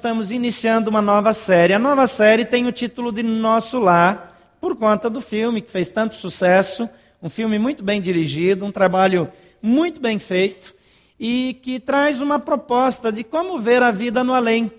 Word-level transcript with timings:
estamos 0.00 0.30
iniciando 0.30 0.88
uma 0.88 1.02
nova 1.02 1.34
série. 1.34 1.74
A 1.74 1.78
nova 1.78 2.06
série 2.06 2.46
tem 2.46 2.66
o 2.66 2.72
título 2.72 3.12
de 3.12 3.22
Nosso 3.22 3.78
Lar, 3.78 4.34
por 4.58 4.74
conta 4.74 5.10
do 5.10 5.20
filme 5.20 5.60
que 5.60 5.70
fez 5.70 5.90
tanto 5.90 6.14
sucesso, 6.14 6.88
um 7.22 7.28
filme 7.28 7.58
muito 7.58 7.84
bem 7.84 8.00
dirigido, 8.00 8.64
um 8.64 8.72
trabalho 8.72 9.30
muito 9.60 10.00
bem 10.00 10.18
feito 10.18 10.74
e 11.18 11.52
que 11.62 11.78
traz 11.78 12.18
uma 12.18 12.38
proposta 12.38 13.12
de 13.12 13.22
como 13.22 13.60
ver 13.60 13.82
a 13.82 13.90
vida 13.90 14.24
no 14.24 14.32
além. 14.32 14.72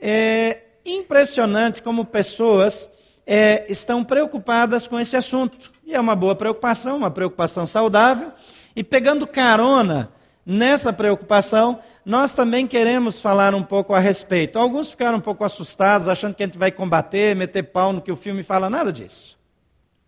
É 0.00 0.62
impressionante 0.82 1.82
como 1.82 2.06
pessoas 2.06 2.88
é, 3.26 3.70
estão 3.70 4.02
preocupadas 4.02 4.86
com 4.86 4.98
esse 4.98 5.14
assunto. 5.14 5.70
E 5.84 5.94
é 5.94 6.00
uma 6.00 6.16
boa 6.16 6.34
preocupação, 6.34 6.96
uma 6.96 7.10
preocupação 7.10 7.66
saudável. 7.66 8.32
E 8.74 8.82
pegando 8.82 9.26
carona 9.26 10.10
nessa 10.48 10.94
preocupação, 10.94 11.78
nós 12.06 12.32
também 12.32 12.66
queremos 12.66 13.20
falar 13.20 13.54
um 13.54 13.62
pouco 13.62 13.92
a 13.92 13.98
respeito. 13.98 14.58
Alguns 14.58 14.90
ficaram 14.90 15.18
um 15.18 15.20
pouco 15.20 15.44
assustados, 15.44 16.08
achando 16.08 16.34
que 16.34 16.42
a 16.42 16.46
gente 16.46 16.56
vai 16.56 16.72
combater, 16.72 17.36
meter 17.36 17.64
pau 17.64 17.92
no 17.92 18.00
que 18.00 18.10
o 18.10 18.16
filme 18.16 18.42
fala, 18.42 18.70
nada 18.70 18.90
disso. 18.90 19.38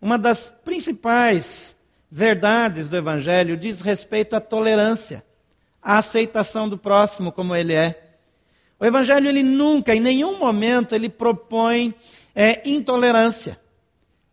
Uma 0.01 0.17
das 0.17 0.51
principais 0.65 1.75
verdades 2.09 2.89
do 2.89 2.97
Evangelho 2.97 3.55
diz 3.55 3.81
respeito 3.81 4.35
à 4.35 4.41
tolerância, 4.41 5.23
à 5.79 5.99
aceitação 5.99 6.67
do 6.67 6.77
próximo 6.77 7.31
como 7.31 7.55
ele 7.55 7.75
é. 7.75 8.15
O 8.79 8.85
Evangelho, 8.85 9.29
ele 9.29 9.43
nunca, 9.43 9.93
em 9.93 9.99
nenhum 9.99 10.39
momento, 10.39 10.95
ele 10.95 11.07
propõe 11.07 11.93
é, 12.33 12.67
intolerância, 12.67 13.59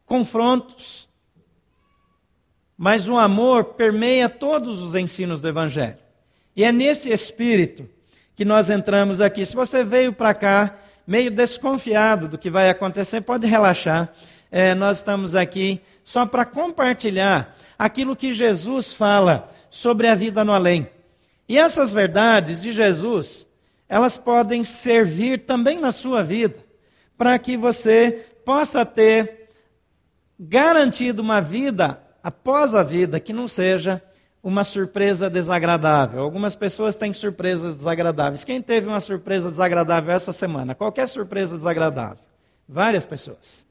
confrontos. 0.07 1.07
Mas 2.78 3.09
o 3.09 3.16
amor 3.18 3.74
permeia 3.74 4.28
todos 4.28 4.80
os 4.80 4.95
ensinos 4.95 5.41
do 5.41 5.48
Evangelho. 5.48 5.98
E 6.55 6.62
é 6.62 6.70
nesse 6.70 7.10
espírito 7.10 7.88
que 8.37 8.45
nós 8.45 8.70
entramos 8.70 9.20
aqui. 9.20 9.45
Se 9.45 9.56
você 9.56 9.82
veio 9.82 10.12
para 10.12 10.32
cá 10.32 10.78
meio 11.04 11.28
desconfiado 11.28 12.28
do 12.28 12.38
que 12.38 12.48
vai 12.48 12.70
acontecer, 12.70 13.20
pode 13.23 13.48
relaxar. 13.48 14.12
É, 14.48 14.76
nós 14.76 14.98
estamos 14.98 15.35
aqui 15.35 15.80
só 16.04 16.24
para 16.24 16.45
compartilhar 16.45 17.57
aquilo 17.76 18.15
que 18.15 18.30
Jesus 18.30 18.92
fala 18.92 19.51
sobre 19.68 20.07
a 20.07 20.15
vida 20.15 20.45
no 20.45 20.52
além. 20.52 20.88
E 21.48 21.59
essas 21.59 21.92
verdades 21.92 22.63
de 22.63 22.73
Jesus, 22.73 23.45
elas 23.88 24.16
podem 24.16 24.63
servir 24.63 25.40
também 25.40 25.80
na 25.80 25.90
sua 25.90 26.23
vida, 26.23 26.57
para 27.16 27.37
que 27.38 27.57
você 27.57 28.24
possa 28.45 28.87
ter 28.87 29.48
garantido 30.38 31.23
uma 31.23 31.40
vida 31.40 32.01
após 32.23 32.74
a 32.74 32.83
vida 32.83 33.21
que 33.21 33.33
não 33.33 33.49
seja 33.49 34.02
uma 34.43 34.65
surpresa 34.65 35.29
desagradável. 35.29 36.23
Algumas 36.23 36.55
pessoas 36.57 36.97
têm 36.97 37.13
surpresas 37.13 37.77
desagradáveis. 37.77 38.45
Quem 38.45 38.63
teve 38.63 38.87
uma 38.87 39.01
surpresa 39.01 39.51
desagradável 39.51 40.15
essa 40.15 40.33
semana? 40.33 40.75
Qualquer 40.75 41.09
surpresa 41.09 41.57
desagradável? 41.57 42.23
Várias 42.69 43.05
pessoas. 43.05 43.66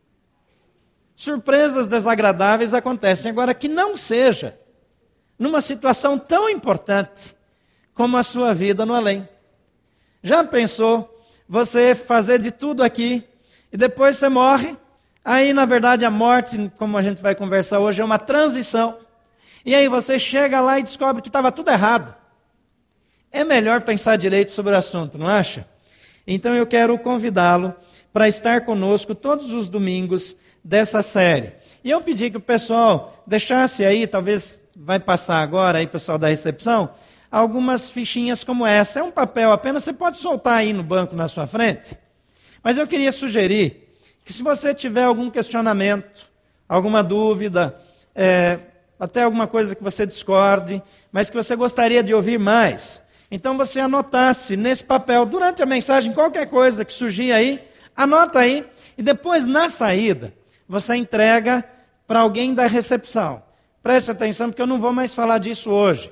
Surpresas 1.15 1.87
desagradáveis 1.87 2.73
acontecem. 2.73 3.31
Agora, 3.31 3.53
que 3.53 3.67
não 3.67 3.95
seja 3.95 4.59
numa 5.39 5.61
situação 5.61 6.17
tão 6.17 6.49
importante 6.49 7.35
como 7.93 8.17
a 8.17 8.23
sua 8.23 8.53
vida 8.53 8.85
no 8.85 8.93
além. 8.93 9.27
Já 10.21 10.43
pensou 10.43 11.11
você 11.47 11.95
fazer 11.95 12.39
de 12.39 12.51
tudo 12.51 12.83
aqui 12.83 13.27
e 13.71 13.77
depois 13.77 14.17
você 14.17 14.29
morre? 14.29 14.77
Aí, 15.29 15.51
na 15.51 15.65
verdade, 15.65 16.05
a 16.05 16.09
morte, 16.09 16.71
como 16.77 16.97
a 16.97 17.01
gente 17.01 17.21
vai 17.21 17.35
conversar 17.35 17.79
hoje, 17.79 18.01
é 18.01 18.05
uma 18.05 18.17
transição. 18.17 18.97
E 19.65 19.75
aí 19.75 19.89
você 19.89 20.17
chega 20.17 20.61
lá 20.61 20.79
e 20.79 20.83
descobre 20.83 21.21
que 21.21 21.27
estava 21.27 21.51
tudo 21.51 21.69
errado. 21.69 22.15
É 23.29 23.43
melhor 23.43 23.81
pensar 23.81 24.15
direito 24.15 24.51
sobre 24.51 24.73
o 24.73 24.77
assunto, 24.77 25.17
não 25.17 25.27
acha? 25.27 25.67
Então 26.25 26.55
eu 26.55 26.65
quero 26.65 26.97
convidá-lo 26.97 27.75
para 28.13 28.29
estar 28.29 28.61
conosco 28.61 29.13
todos 29.13 29.51
os 29.51 29.67
domingos 29.67 30.33
dessa 30.63 31.01
série. 31.01 31.51
E 31.83 31.91
eu 31.91 31.99
pedi 31.99 32.31
que 32.31 32.37
o 32.37 32.41
pessoal 32.41 33.21
deixasse 33.27 33.83
aí, 33.83 34.07
talvez 34.07 34.57
vai 34.73 34.97
passar 34.97 35.41
agora 35.41 35.79
aí, 35.79 35.87
pessoal 35.87 36.17
da 36.17 36.29
recepção, 36.29 36.91
algumas 37.29 37.91
fichinhas 37.91 38.45
como 38.45 38.65
essa. 38.65 39.01
É 39.01 39.03
um 39.03 39.11
papel 39.11 39.51
apenas, 39.51 39.83
você 39.83 39.91
pode 39.91 40.15
soltar 40.19 40.59
aí 40.59 40.71
no 40.71 40.83
banco 40.83 41.17
na 41.17 41.27
sua 41.27 41.45
frente. 41.45 41.97
Mas 42.63 42.77
eu 42.77 42.87
queria 42.87 43.11
sugerir 43.11 43.86
que 44.27 44.33
se 44.33 44.43
você 44.43 44.73
tiver 44.73 45.05
algum 45.05 45.29
questionamento, 45.29 46.29
alguma 46.67 47.01
dúvida, 47.01 47.79
é, 48.13 48.59
até 48.99 49.23
alguma 49.23 49.47
coisa 49.47 49.73
que 49.73 49.81
você 49.81 50.05
discorde, 50.05 50.83
mas 51.13 51.29
que 51.29 51.35
você 51.37 51.55
gostaria 51.55 52.03
de 52.03 52.13
ouvir 52.13 52.37
mais, 52.37 53.01
então 53.31 53.57
você 53.57 53.79
anotasse 53.79 54.57
nesse 54.57 54.83
papel, 54.83 55.25
durante 55.25 55.63
a 55.63 55.65
mensagem, 55.65 56.11
qualquer 56.11 56.45
coisa 56.47 56.83
que 56.83 56.91
surgir 56.91 57.31
aí, 57.31 57.65
anota 57.95 58.39
aí, 58.39 58.65
e 58.97 59.01
depois 59.01 59.45
na 59.45 59.69
saída, 59.69 60.33
você 60.67 60.97
entrega 60.97 61.63
para 62.05 62.19
alguém 62.19 62.53
da 62.53 62.67
recepção. 62.67 63.41
Preste 63.81 64.11
atenção, 64.11 64.49
porque 64.49 64.61
eu 64.61 64.67
não 64.67 64.81
vou 64.81 64.91
mais 64.91 65.13
falar 65.13 65.37
disso 65.37 65.69
hoje. 65.69 66.11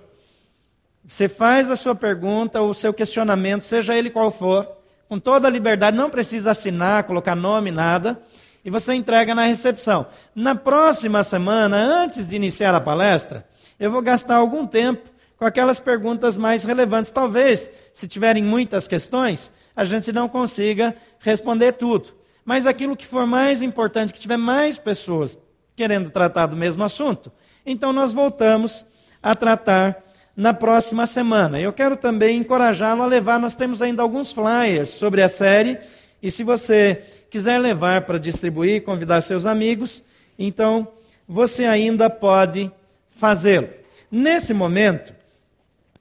Você 1.06 1.28
faz 1.28 1.70
a 1.70 1.76
sua 1.76 1.94
pergunta, 1.94 2.62
o 2.62 2.74
seu 2.74 2.94
questionamento, 2.94 3.66
seja 3.66 3.94
ele 3.94 4.10
qual 4.10 4.32
for, 4.32 4.66
com 5.08 5.20
toda 5.20 5.48
a 5.48 5.52
liberdade, 5.52 5.96
não 5.96 6.10
precisa 6.10 6.52
assinar, 6.52 7.04
colocar 7.04 7.36
nome, 7.36 7.72
nada, 7.72 8.20
e 8.64 8.70
você 8.70 8.94
entrega 8.94 9.36
na 9.36 9.44
recepção. 9.44 10.08
Na 10.34 10.56
próxima 10.56 11.24
semana, 11.24 11.78
antes 11.78 12.28
de 12.28 12.36
iniciar 12.36 12.74
a 12.74 12.82
palestra, 12.82 13.48
eu 13.80 13.92
vou 13.92 14.02
gastar 14.02 14.38
algum 14.38 14.66
tempo 14.66 15.10
com 15.38 15.46
aquelas 15.46 15.80
perguntas 15.80 16.38
mais 16.38 16.64
relevantes. 16.64 17.12
Talvez, 17.12 17.70
se 17.94 18.08
tiverem 18.08 18.44
muitas 18.44 18.88
questões, 18.88 19.52
a 19.76 19.86
gente 19.86 20.12
não 20.12 20.28
consiga 20.28 20.96
responder 21.20 21.74
tudo. 21.74 22.14
Mas 22.44 22.66
aquilo 22.66 22.96
que 22.96 23.06
for 23.06 23.26
mais 23.26 23.62
importante, 23.62 24.14
que 24.14 24.20
tiver 24.20 24.38
mais 24.38 24.78
pessoas 24.78 25.40
querendo 25.76 26.10
tratar 26.10 26.46
do 26.46 26.56
mesmo 26.56 26.84
assunto, 26.84 27.32
então 27.66 27.92
nós 27.92 28.14
voltamos 28.14 28.86
a 29.22 29.36
tratar 29.36 30.05
na 30.36 30.54
próxima 30.54 31.06
semana. 31.06 31.60
Eu 31.60 31.72
quero 31.72 31.96
também 31.96 32.38
encorajá-lo 32.38 33.02
a 33.02 33.06
levar, 33.06 33.40
nós 33.40 33.56
temos 33.56 33.82
ainda 33.82 34.02
alguns 34.02 34.32
flyers 34.32 34.90
sobre 34.90 35.22
a 35.22 35.30
série, 35.30 35.78
e 36.22 36.30
se 36.30 36.44
você 36.44 37.04
quiser 37.30 37.58
levar 37.60 38.02
para 38.02 38.18
distribuir, 38.18 38.84
convidar 38.84 39.22
seus 39.22 39.46
amigos, 39.46 40.04
então 40.38 40.88
você 41.28 41.66
ainda 41.66 42.10
pode 42.10 42.72
fazê-lo. 43.16 43.70
Nesse 44.12 44.54
momento, 44.54 45.14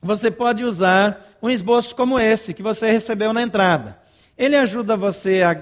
você 0.03 0.31
pode 0.31 0.65
usar 0.65 1.37
um 1.41 1.49
esboço 1.49 1.95
como 1.95 2.19
esse 2.19 2.53
que 2.53 2.63
você 2.63 2.91
recebeu 2.91 3.33
na 3.33 3.43
entrada. 3.43 3.99
Ele 4.37 4.57
ajuda 4.57 4.97
você 4.97 5.43
a 5.43 5.61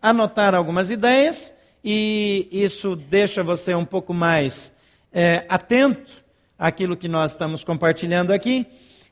anotar 0.00 0.54
algumas 0.54 0.90
ideias 0.90 1.52
e 1.84 2.48
isso 2.50 2.96
deixa 2.96 3.42
você 3.42 3.74
um 3.74 3.84
pouco 3.84 4.14
mais 4.14 4.72
é, 5.12 5.44
atento 5.48 6.21
aquilo 6.62 6.96
que 6.96 7.08
nós 7.08 7.32
estamos 7.32 7.64
compartilhando 7.64 8.30
aqui 8.30 8.64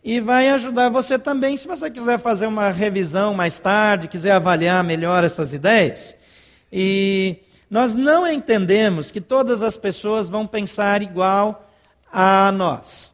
e 0.04 0.20
vai 0.20 0.48
ajudar 0.50 0.88
você 0.88 1.18
também, 1.18 1.56
se 1.56 1.66
você 1.66 1.90
quiser 1.90 2.16
fazer 2.20 2.46
uma 2.46 2.70
revisão 2.70 3.34
mais 3.34 3.58
tarde, 3.58 4.06
quiser 4.06 4.30
avaliar 4.30 4.84
melhor 4.84 5.24
essas 5.24 5.52
ideias. 5.52 6.16
E 6.72 7.38
nós 7.68 7.96
não 7.96 8.24
entendemos 8.24 9.10
que 9.10 9.20
todas 9.20 9.62
as 9.62 9.76
pessoas 9.76 10.28
vão 10.28 10.46
pensar 10.46 11.02
igual 11.02 11.68
a 12.12 12.52
nós. 12.52 13.12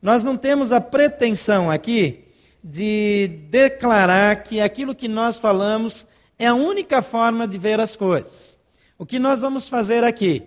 Nós 0.00 0.24
não 0.24 0.38
temos 0.38 0.72
a 0.72 0.80
pretensão 0.80 1.70
aqui 1.70 2.24
de 2.64 3.28
declarar 3.50 4.36
que 4.36 4.58
aquilo 4.58 4.94
que 4.94 5.06
nós 5.06 5.36
falamos 5.36 6.06
é 6.38 6.46
a 6.46 6.54
única 6.54 7.02
forma 7.02 7.46
de 7.46 7.58
ver 7.58 7.78
as 7.78 7.94
coisas. 7.94 8.56
O 8.98 9.04
que 9.04 9.18
nós 9.18 9.42
vamos 9.42 9.68
fazer 9.68 10.02
aqui 10.02 10.44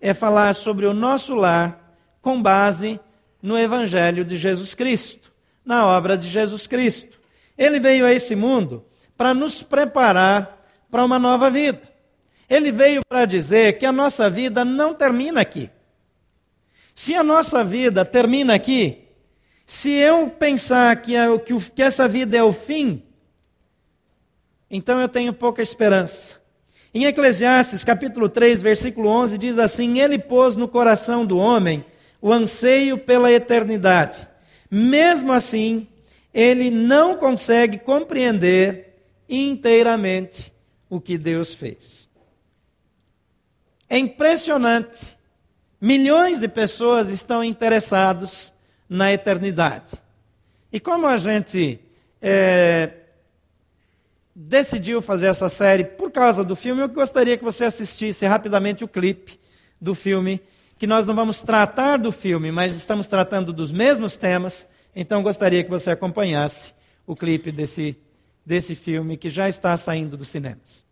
é 0.00 0.14
falar 0.14 0.54
sobre 0.54 0.86
o 0.86 0.94
nosso 0.94 1.34
lar, 1.34 1.77
com 2.20 2.40
base 2.40 3.00
no 3.42 3.58
Evangelho 3.58 4.24
de 4.24 4.36
Jesus 4.36 4.74
Cristo, 4.74 5.32
na 5.64 5.86
obra 5.86 6.16
de 6.16 6.28
Jesus 6.28 6.66
Cristo. 6.66 7.18
Ele 7.56 7.80
veio 7.80 8.04
a 8.04 8.12
esse 8.12 8.34
mundo 8.34 8.84
para 9.16 9.34
nos 9.34 9.62
preparar 9.62 10.64
para 10.90 11.04
uma 11.04 11.18
nova 11.18 11.50
vida. 11.50 11.82
Ele 12.48 12.72
veio 12.72 13.02
para 13.08 13.26
dizer 13.26 13.78
que 13.78 13.84
a 13.84 13.92
nossa 13.92 14.30
vida 14.30 14.64
não 14.64 14.94
termina 14.94 15.40
aqui. 15.40 15.70
Se 16.94 17.14
a 17.14 17.22
nossa 17.22 17.62
vida 17.62 18.04
termina 18.04 18.54
aqui, 18.54 19.04
se 19.66 19.90
eu 19.90 20.30
pensar 20.30 20.96
que, 21.02 21.14
é, 21.14 21.38
que, 21.38 21.60
que 21.70 21.82
essa 21.82 22.08
vida 22.08 22.36
é 22.36 22.42
o 22.42 22.52
fim, 22.52 23.02
então 24.70 25.00
eu 25.00 25.08
tenho 25.08 25.32
pouca 25.32 25.62
esperança. 25.62 26.40
Em 26.92 27.04
Eclesiastes, 27.04 27.84
capítulo 27.84 28.28
3, 28.28 28.62
versículo 28.62 29.08
11, 29.10 29.36
diz 29.36 29.58
assim: 29.58 30.00
Ele 30.00 30.18
pôs 30.18 30.56
no 30.56 30.66
coração 30.66 31.26
do 31.26 31.36
homem 31.36 31.84
o 32.20 32.32
anseio 32.32 32.98
pela 32.98 33.30
eternidade. 33.32 34.28
Mesmo 34.70 35.32
assim, 35.32 35.86
ele 36.32 36.70
não 36.70 37.16
consegue 37.16 37.78
compreender 37.78 38.96
inteiramente 39.28 40.52
o 40.88 41.00
que 41.00 41.16
Deus 41.16 41.54
fez. 41.54 42.08
É 43.88 43.98
impressionante. 43.98 45.16
Milhões 45.80 46.40
de 46.40 46.48
pessoas 46.48 47.08
estão 47.08 47.42
interessados 47.42 48.52
na 48.88 49.12
eternidade. 49.12 49.92
E 50.72 50.78
como 50.78 51.06
a 51.06 51.16
gente 51.16 51.80
é, 52.20 52.90
decidiu 54.34 55.00
fazer 55.00 55.26
essa 55.26 55.48
série 55.48 55.84
por 55.84 56.10
causa 56.10 56.44
do 56.44 56.54
filme, 56.54 56.82
eu 56.82 56.88
gostaria 56.88 57.36
que 57.36 57.44
você 57.44 57.64
assistisse 57.64 58.26
rapidamente 58.26 58.84
o 58.84 58.88
clipe 58.88 59.38
do 59.80 59.94
filme, 59.94 60.40
que 60.78 60.86
nós 60.86 61.06
não 61.06 61.14
vamos 61.14 61.42
tratar 61.42 61.96
do 61.96 62.12
filme, 62.12 62.52
mas 62.52 62.76
estamos 62.76 63.08
tratando 63.08 63.52
dos 63.52 63.72
mesmos 63.72 64.16
temas, 64.16 64.66
então 64.94 65.22
gostaria 65.22 65.64
que 65.64 65.70
você 65.70 65.90
acompanhasse 65.90 66.72
o 67.06 67.16
clipe 67.16 67.50
desse, 67.50 67.96
desse 68.46 68.74
filme 68.74 69.16
que 69.16 69.28
já 69.28 69.48
está 69.48 69.76
saindo 69.76 70.16
dos 70.16 70.28
cinemas. 70.28 70.87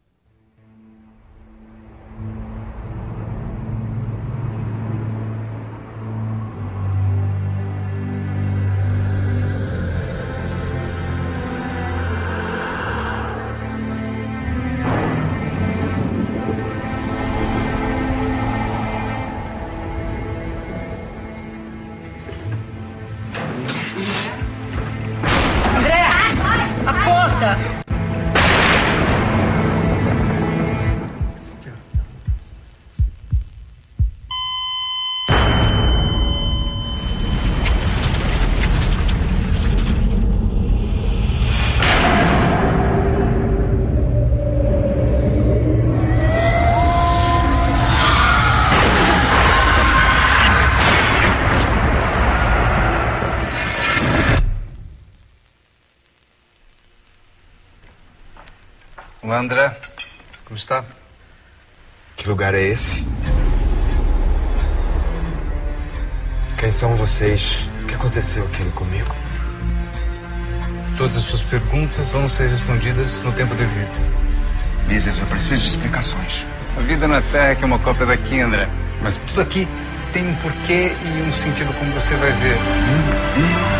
André. 59.47 59.73
Como 60.45 60.57
está? 60.57 60.85
Que 62.17 62.29
lugar 62.29 62.53
é 62.53 62.63
esse? 62.63 63.07
Quem 66.59 66.73
são 66.73 66.97
vocês? 66.97 67.69
O 67.83 67.87
que 67.87 67.95
aconteceu 67.95 68.45
aqui 68.45 68.65
comigo? 68.73 69.15
Todas 70.99 71.17
as 71.19 71.23
suas 71.23 71.43
perguntas 71.43 72.11
vão 72.11 72.29
ser 72.29 72.49
respondidas 72.49 73.23
no 73.23 73.31
tempo 73.33 73.55
devido. 73.55 73.89
Lises, 74.89 75.21
eu 75.21 75.27
preciso 75.27 75.63
de 75.63 75.69
explicações. 75.69 76.45
A 76.77 76.81
vida 76.81 77.07
na 77.07 77.23
Terra 77.23 77.53
é 77.53 77.59
é 77.63 77.65
uma 77.65 77.79
cópia 77.79 78.07
daqui, 78.07 78.41
André. 78.41 78.69
Mas 79.01 79.17
tudo 79.29 79.43
aqui 79.43 79.69
tem 80.13 80.27
um 80.27 80.35
porquê 80.37 80.93
e 81.05 81.23
um 81.23 81.33
sentido, 81.33 81.73
como 81.75 81.93
você 81.93 82.17
vai 82.17 82.33
ver. 82.33 82.57
Meu 82.57 82.99
Deus! 83.37 83.77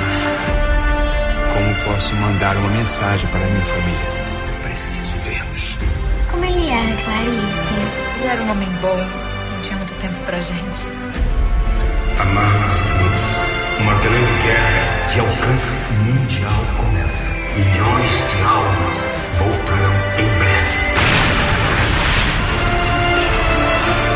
Como 1.53 1.75
posso 1.87 2.15
mandar 2.15 2.57
uma 2.57 2.69
mensagem 2.69 3.29
para 3.31 3.45
a 3.45 3.49
minha 3.49 3.67
família? 3.67 4.13
Preciso 4.63 5.06
era, 6.87 7.03
Clarice? 7.03 7.75
Ele 8.19 8.27
era 8.27 8.43
um 8.43 8.51
homem 8.51 8.71
bom, 8.81 8.97
não 8.97 9.63
tinha 9.63 9.77
muito 9.77 9.95
tempo 9.95 10.15
pra 10.25 10.41
gente. 10.43 10.87
Amados 12.19 12.79
irmãos, 12.79 13.81
uma 13.81 13.95
grande 13.95 14.33
guerra 14.43 15.07
de 15.07 15.21
alcance 15.21 15.77
mundial 16.05 16.65
começa. 16.79 17.31
Milhões 17.57 18.11
de 18.11 18.43
almas 18.43 19.31
voltarão 19.39 19.95
em 20.19 20.39
breve. 20.39 20.77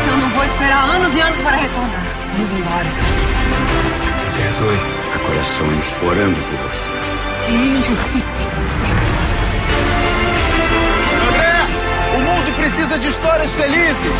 Eu 0.09 0.17
não 0.17 0.29
vou 0.29 0.43
esperar 0.43 0.83
anos 0.89 1.15
e 1.15 1.21
anos 1.21 1.41
para 1.41 1.57
retornar. 1.57 2.03
Vamos 2.33 2.53
embora. 2.53 2.87
Perdoe. 4.35 5.01
Há 5.13 5.19
corações 5.19 5.85
orando 6.03 6.39
por 6.39 6.57
você. 6.69 6.89
Precisa 12.91 12.99
de 12.99 13.07
histórias 13.07 13.53
felizes. 13.53 14.11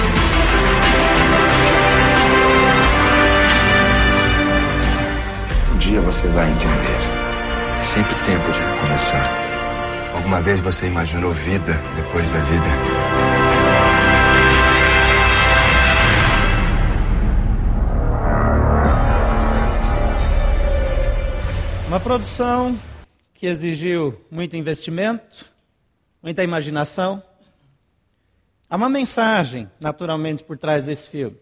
Um 5.73 5.77
dia 5.77 5.99
você 6.01 6.27
vai 6.29 6.49
entender. 6.49 7.81
É 7.81 7.83
sempre 7.83 8.13
tempo 8.25 8.51
de 8.51 8.59
recomeçar. 8.59 9.29
Alguma 10.13 10.41
vez 10.41 10.61
você 10.61 10.87
imaginou 10.87 11.31
vida 11.31 11.81
depois 11.95 12.31
da 12.31 12.39
vida? 12.39 12.65
Uma 21.87 21.99
produção 21.99 22.77
que 23.33 23.47
exigiu 23.47 24.21
muito 24.31 24.55
investimento, 24.55 25.45
muita 26.23 26.41
imaginação, 26.41 27.21
Há 28.71 28.77
uma 28.77 28.87
mensagem, 28.87 29.69
naturalmente, 29.81 30.45
por 30.45 30.57
trás 30.57 30.85
desse 30.85 31.09
filme. 31.09 31.37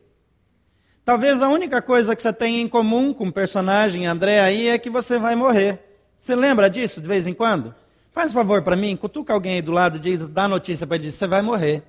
Talvez 1.05 1.43
a 1.43 1.47
única 1.47 1.79
coisa 1.79 2.15
que 2.15 2.23
você 2.23 2.33
tem 2.33 2.59
em 2.59 2.67
comum 2.67 3.13
com 3.13 3.27
o 3.27 3.31
personagem 3.31 4.07
André 4.07 4.39
aí 4.39 4.67
é 4.67 4.79
que 4.79 4.89
você 4.89 5.19
vai 5.19 5.35
morrer. 5.35 5.79
Você 6.17 6.35
lembra 6.35 6.67
disso 6.67 6.99
de 6.99 7.07
vez 7.07 7.27
em 7.27 7.33
quando? 7.35 7.75
Faz 8.11 8.31
um 8.31 8.33
favor 8.33 8.63
para 8.63 8.75
mim, 8.75 8.97
cutuca 8.97 9.31
alguém 9.31 9.53
aí 9.53 9.61
do 9.61 9.71
lado 9.71 9.97
e 9.97 9.99
diz, 9.99 10.27
dá 10.27 10.47
notícia 10.47 10.87
para 10.87 10.95
ele, 10.95 11.05
diz, 11.05 11.13
você 11.13 11.27
vai 11.27 11.43
morrer. 11.43 11.83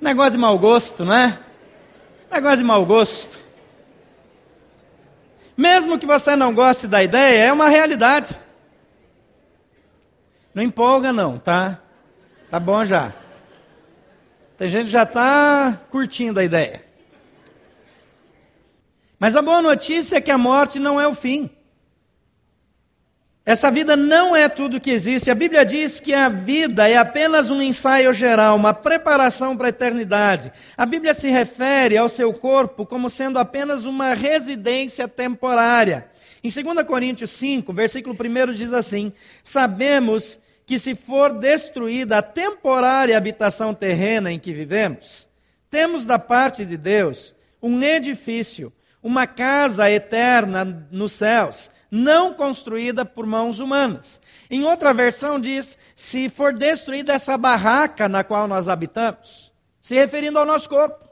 Negócio 0.00 0.32
de 0.32 0.38
mau 0.38 0.58
gosto, 0.58 1.04
não 1.04 1.14
é? 1.14 1.38
Negócio 2.28 2.58
de 2.58 2.64
mau 2.64 2.84
gosto. 2.84 3.38
Mesmo 5.56 5.96
que 5.96 6.06
você 6.06 6.34
não 6.34 6.52
goste 6.52 6.88
da 6.88 7.00
ideia, 7.04 7.44
é 7.44 7.52
uma 7.52 7.68
realidade. 7.68 8.36
Não 10.52 10.60
empolga 10.60 11.12
não, 11.12 11.38
tá? 11.38 11.78
Tá 12.52 12.60
bom 12.60 12.84
já. 12.84 13.14
Tem 14.58 14.68
gente 14.68 14.84
que 14.84 14.92
já 14.92 15.04
está 15.04 15.80
curtindo 15.88 16.38
a 16.38 16.44
ideia. 16.44 16.84
Mas 19.18 19.34
a 19.34 19.40
boa 19.40 19.62
notícia 19.62 20.16
é 20.16 20.20
que 20.20 20.30
a 20.30 20.36
morte 20.36 20.78
não 20.78 21.00
é 21.00 21.08
o 21.08 21.14
fim. 21.14 21.48
Essa 23.42 23.70
vida 23.70 23.96
não 23.96 24.36
é 24.36 24.50
tudo 24.50 24.82
que 24.82 24.90
existe. 24.90 25.30
A 25.30 25.34
Bíblia 25.34 25.64
diz 25.64 25.98
que 25.98 26.12
a 26.12 26.28
vida 26.28 26.86
é 26.86 26.98
apenas 26.98 27.50
um 27.50 27.62
ensaio 27.62 28.12
geral, 28.12 28.54
uma 28.54 28.74
preparação 28.74 29.56
para 29.56 29.68
a 29.68 29.70
eternidade. 29.70 30.52
A 30.76 30.84
Bíblia 30.84 31.14
se 31.14 31.30
refere 31.30 31.96
ao 31.96 32.10
seu 32.10 32.34
corpo 32.34 32.84
como 32.84 33.08
sendo 33.08 33.38
apenas 33.38 33.86
uma 33.86 34.12
residência 34.12 35.08
temporária. 35.08 36.06
Em 36.44 36.50
2 36.50 36.86
Coríntios 36.86 37.30
5, 37.30 37.72
versículo 37.72 38.14
1 38.14 38.52
diz 38.52 38.74
assim: 38.74 39.10
Sabemos 39.42 40.38
que 40.72 40.78
se 40.78 40.94
for 40.94 41.34
destruída 41.34 42.16
a 42.16 42.22
temporária 42.22 43.14
habitação 43.14 43.74
terrena 43.74 44.32
em 44.32 44.38
que 44.38 44.54
vivemos, 44.54 45.28
temos 45.68 46.06
da 46.06 46.18
parte 46.18 46.64
de 46.64 46.78
Deus 46.78 47.34
um 47.62 47.82
edifício, 47.82 48.72
uma 49.02 49.26
casa 49.26 49.90
eterna 49.90 50.64
nos 50.90 51.12
céus, 51.12 51.70
não 51.90 52.32
construída 52.32 53.04
por 53.04 53.26
mãos 53.26 53.60
humanas. 53.60 54.18
Em 54.50 54.64
outra 54.64 54.94
versão 54.94 55.38
diz: 55.38 55.76
se 55.94 56.30
for 56.30 56.54
destruída 56.54 57.12
essa 57.12 57.36
barraca 57.36 58.08
na 58.08 58.24
qual 58.24 58.48
nós 58.48 58.66
habitamos, 58.66 59.52
se 59.82 59.94
referindo 59.94 60.38
ao 60.38 60.46
nosso 60.46 60.70
corpo. 60.70 61.06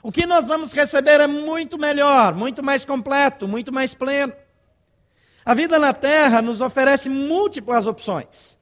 O 0.00 0.12
que 0.12 0.26
nós 0.26 0.46
vamos 0.46 0.72
receber 0.72 1.20
é 1.20 1.26
muito 1.26 1.76
melhor, 1.76 2.36
muito 2.36 2.62
mais 2.62 2.84
completo, 2.84 3.48
muito 3.48 3.72
mais 3.72 3.94
pleno. 3.94 4.32
A 5.44 5.54
vida 5.54 5.76
na 5.76 5.92
terra 5.92 6.40
nos 6.40 6.60
oferece 6.60 7.08
múltiplas 7.08 7.84
opções. 7.88 8.55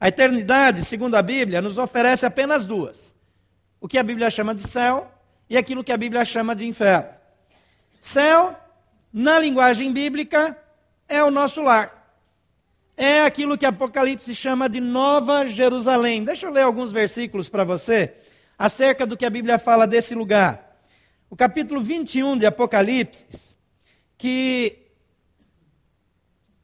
A 0.00 0.08
eternidade, 0.08 0.84
segundo 0.84 1.16
a 1.16 1.22
Bíblia, 1.22 1.60
nos 1.60 1.76
oferece 1.76 2.24
apenas 2.24 2.64
duas: 2.64 3.14
o 3.80 3.88
que 3.88 3.98
a 3.98 4.02
Bíblia 4.02 4.30
chama 4.30 4.54
de 4.54 4.62
céu 4.62 5.10
e 5.50 5.56
aquilo 5.56 5.82
que 5.82 5.92
a 5.92 5.96
Bíblia 5.96 6.24
chama 6.24 6.54
de 6.54 6.66
inferno. 6.66 7.08
Céu, 8.00 8.56
na 9.12 9.38
linguagem 9.38 9.92
bíblica, 9.92 10.56
é 11.08 11.22
o 11.22 11.30
nosso 11.30 11.60
lar. 11.60 11.96
É 12.96 13.24
aquilo 13.24 13.56
que 13.56 13.64
Apocalipse 13.64 14.34
chama 14.34 14.68
de 14.68 14.80
Nova 14.80 15.46
Jerusalém. 15.46 16.24
Deixa 16.24 16.46
eu 16.46 16.52
ler 16.52 16.62
alguns 16.62 16.92
versículos 16.92 17.48
para 17.48 17.64
você 17.64 18.14
acerca 18.58 19.06
do 19.06 19.16
que 19.16 19.24
a 19.24 19.30
Bíblia 19.30 19.58
fala 19.58 19.86
desse 19.86 20.14
lugar. 20.14 20.76
O 21.30 21.36
capítulo 21.36 21.80
21 21.80 22.36
de 22.36 22.46
Apocalipse, 22.46 23.56
que 24.16 24.78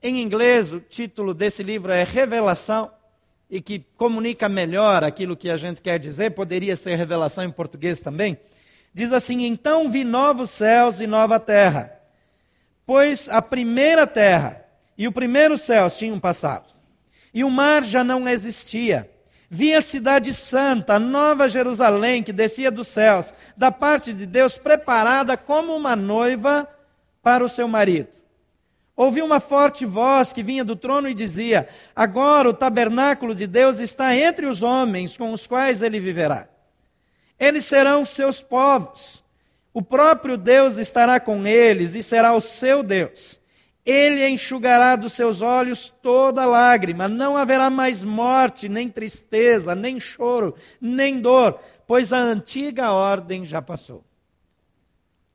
em 0.02 0.20
inglês 0.20 0.72
o 0.72 0.80
título 0.80 1.32
desse 1.32 1.62
livro 1.62 1.92
é 1.92 2.02
Revelação 2.02 2.90
e 3.48 3.60
que 3.60 3.84
comunica 3.96 4.48
melhor 4.48 5.04
aquilo 5.04 5.36
que 5.36 5.50
a 5.50 5.56
gente 5.56 5.80
quer 5.80 5.98
dizer, 5.98 6.30
poderia 6.30 6.76
ser 6.76 6.96
revelação 6.96 7.44
em 7.44 7.50
português 7.50 8.00
também. 8.00 8.38
Diz 8.92 9.12
assim: 9.12 9.44
Então 9.44 9.90
vi 9.90 10.04
novos 10.04 10.50
céus 10.50 11.00
e 11.00 11.06
nova 11.06 11.38
terra, 11.38 12.00
pois 12.86 13.28
a 13.28 13.42
primeira 13.42 14.06
terra 14.06 14.64
e 14.96 15.08
o 15.08 15.12
primeiro 15.12 15.58
céu 15.58 15.90
tinham 15.90 16.18
passado. 16.20 16.72
e 17.32 17.42
o 17.42 17.50
mar 17.50 17.82
já 17.82 18.04
não 18.04 18.28
existia. 18.28 19.10
Vi 19.50 19.74
a 19.74 19.80
cidade 19.80 20.32
santa, 20.32 20.94
a 20.94 20.98
nova 20.98 21.48
Jerusalém, 21.48 22.22
que 22.22 22.32
descia 22.32 22.70
dos 22.70 22.88
céus, 22.88 23.34
da 23.56 23.72
parte 23.72 24.12
de 24.12 24.24
Deus, 24.24 24.56
preparada 24.56 25.36
como 25.36 25.76
uma 25.76 25.96
noiva 25.96 26.68
para 27.22 27.44
o 27.44 27.48
seu 27.48 27.66
marido. 27.66 28.08
Ouvi 28.96 29.20
uma 29.22 29.40
forte 29.40 29.84
voz 29.84 30.32
que 30.32 30.42
vinha 30.42 30.64
do 30.64 30.76
trono 30.76 31.08
e 31.08 31.14
dizia: 31.14 31.68
Agora 31.96 32.48
o 32.48 32.54
tabernáculo 32.54 33.34
de 33.34 33.46
Deus 33.46 33.80
está 33.80 34.14
entre 34.14 34.46
os 34.46 34.62
homens 34.62 35.16
com 35.16 35.32
os 35.32 35.46
quais 35.46 35.82
ele 35.82 35.98
viverá. 35.98 36.48
Eles 37.38 37.64
serão 37.64 38.04
seus 38.04 38.40
povos. 38.40 39.24
O 39.72 39.82
próprio 39.82 40.38
Deus 40.38 40.76
estará 40.76 41.18
com 41.18 41.44
eles 41.44 41.96
e 41.96 42.02
será 42.02 42.32
o 42.34 42.40
seu 42.40 42.84
Deus. 42.84 43.40
Ele 43.84 44.26
enxugará 44.28 44.94
dos 44.94 45.12
seus 45.12 45.42
olhos 45.42 45.92
toda 46.00 46.46
lágrima, 46.46 47.08
não 47.08 47.36
haverá 47.36 47.68
mais 47.68 48.02
morte, 48.02 48.68
nem 48.68 48.88
tristeza, 48.88 49.74
nem 49.74 50.00
choro, 50.00 50.54
nem 50.80 51.20
dor, 51.20 51.58
pois 51.86 52.12
a 52.12 52.18
antiga 52.18 52.92
ordem 52.92 53.44
já 53.44 53.60
passou. 53.60 54.04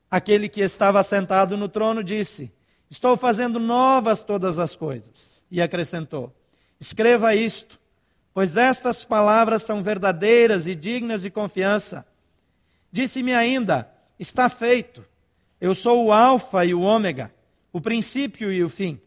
Aquele 0.10 0.50
que 0.50 0.62
estava 0.62 1.04
sentado 1.04 1.58
no 1.58 1.68
trono 1.68 2.02
disse: 2.02 2.52
Estou 2.90 3.16
fazendo 3.16 3.60
novas 3.60 4.22
todas 4.22 4.58
as 4.60 4.76
coisas. 4.76 5.46
E 5.52 5.62
acrescentou: 5.62 6.34
Escreva 6.80 7.36
isto, 7.36 7.80
pois 8.34 8.58
estas 8.58 9.04
palavras 9.04 9.64
são 9.64 9.84
verdadeiras 9.84 10.68
e 10.68 10.76
dignas 10.76 11.22
de 11.22 11.30
confiança. 11.30 12.06
Disse-me 12.92 13.34
ainda: 13.34 13.90
Está 14.20 14.50
feito. 14.50 15.06
Eu 15.62 15.76
sou 15.76 16.06
o 16.06 16.12
Alfa 16.12 16.66
e 16.66 16.74
o 16.74 16.82
Ômega 16.82 17.32
o 17.72 17.80
princípio 17.80 18.52
e 18.52 18.64
o 18.64 18.70
fim. 18.70 19.00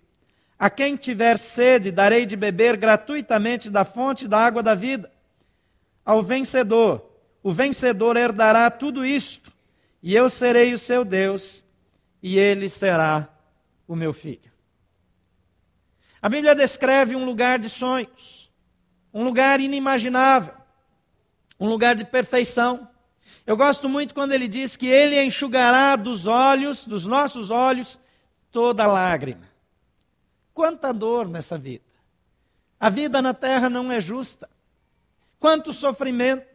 A 0.58 0.70
quem 0.70 0.96
tiver 0.96 1.38
sede, 1.38 1.90
darei 1.90 2.24
de 2.24 2.36
beber 2.36 2.76
gratuitamente 2.76 3.68
da 3.68 3.84
fonte 3.84 4.28
da 4.28 4.38
água 4.38 4.62
da 4.62 4.74
vida. 4.74 5.10
Ao 6.04 6.22
vencedor, 6.22 7.04
o 7.42 7.50
vencedor 7.50 8.16
herdará 8.16 8.70
tudo 8.70 9.04
isto, 9.04 9.52
e 10.02 10.14
eu 10.14 10.30
serei 10.30 10.72
o 10.72 10.78
seu 10.78 11.04
Deus, 11.04 11.64
e 12.22 12.38
ele 12.38 12.68
será 12.68 13.28
o 13.86 13.96
meu 13.96 14.12
filho. 14.12 14.52
A 16.20 16.28
Bíblia 16.28 16.54
descreve 16.54 17.16
um 17.16 17.24
lugar 17.24 17.58
de 17.58 17.68
sonhos, 17.68 18.50
um 19.12 19.24
lugar 19.24 19.60
inimaginável, 19.60 20.54
um 21.58 21.68
lugar 21.68 21.94
de 21.96 22.04
perfeição. 22.04 22.88
Eu 23.44 23.56
gosto 23.56 23.88
muito 23.88 24.14
quando 24.14 24.32
ele 24.32 24.46
diz 24.46 24.76
que 24.76 24.86
ele 24.86 25.20
enxugará 25.20 25.96
dos 25.96 26.26
olhos, 26.26 26.86
dos 26.86 27.06
nossos 27.06 27.50
olhos, 27.50 27.98
toda 28.52 28.86
lágrima. 28.86 29.48
Quanta 30.54 30.92
dor 30.92 31.28
nessa 31.28 31.58
vida. 31.58 31.84
A 32.78 32.88
vida 32.88 33.20
na 33.22 33.34
terra 33.34 33.68
não 33.68 33.90
é 33.90 34.00
justa. 34.00 34.48
Quanto 35.40 35.72
sofrimento. 35.72 36.46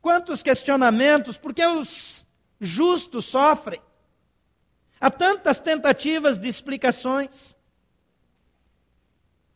Quantos 0.00 0.42
questionamentos, 0.42 1.36
porque 1.36 1.64
os 1.66 2.26
justos 2.58 3.26
sofrem. 3.26 3.80
Há 5.00 5.10
tantas 5.10 5.60
tentativas 5.60 6.38
de 6.38 6.48
explicações. 6.48 7.56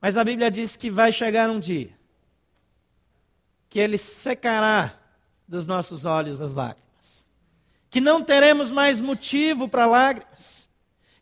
Mas 0.01 0.17
a 0.17 0.25
Bíblia 0.25 0.51
diz 0.51 0.77
que 0.77 0.91
vai 0.91 1.13
chegar 1.13 1.51
um 1.51 1.61
dia 1.61 1.93
que 3.69 3.79
ele 3.79 3.99
secará 3.99 4.99
dos 5.49 5.67
nossos 5.67 6.05
olhos 6.05 6.41
as 6.41 6.55
lágrimas. 6.55 7.27
Que 7.91 8.01
não 8.01 8.23
teremos 8.23 8.71
mais 8.71 9.01
motivo 9.01 9.69
para 9.69 9.85
lágrimas 9.85 10.65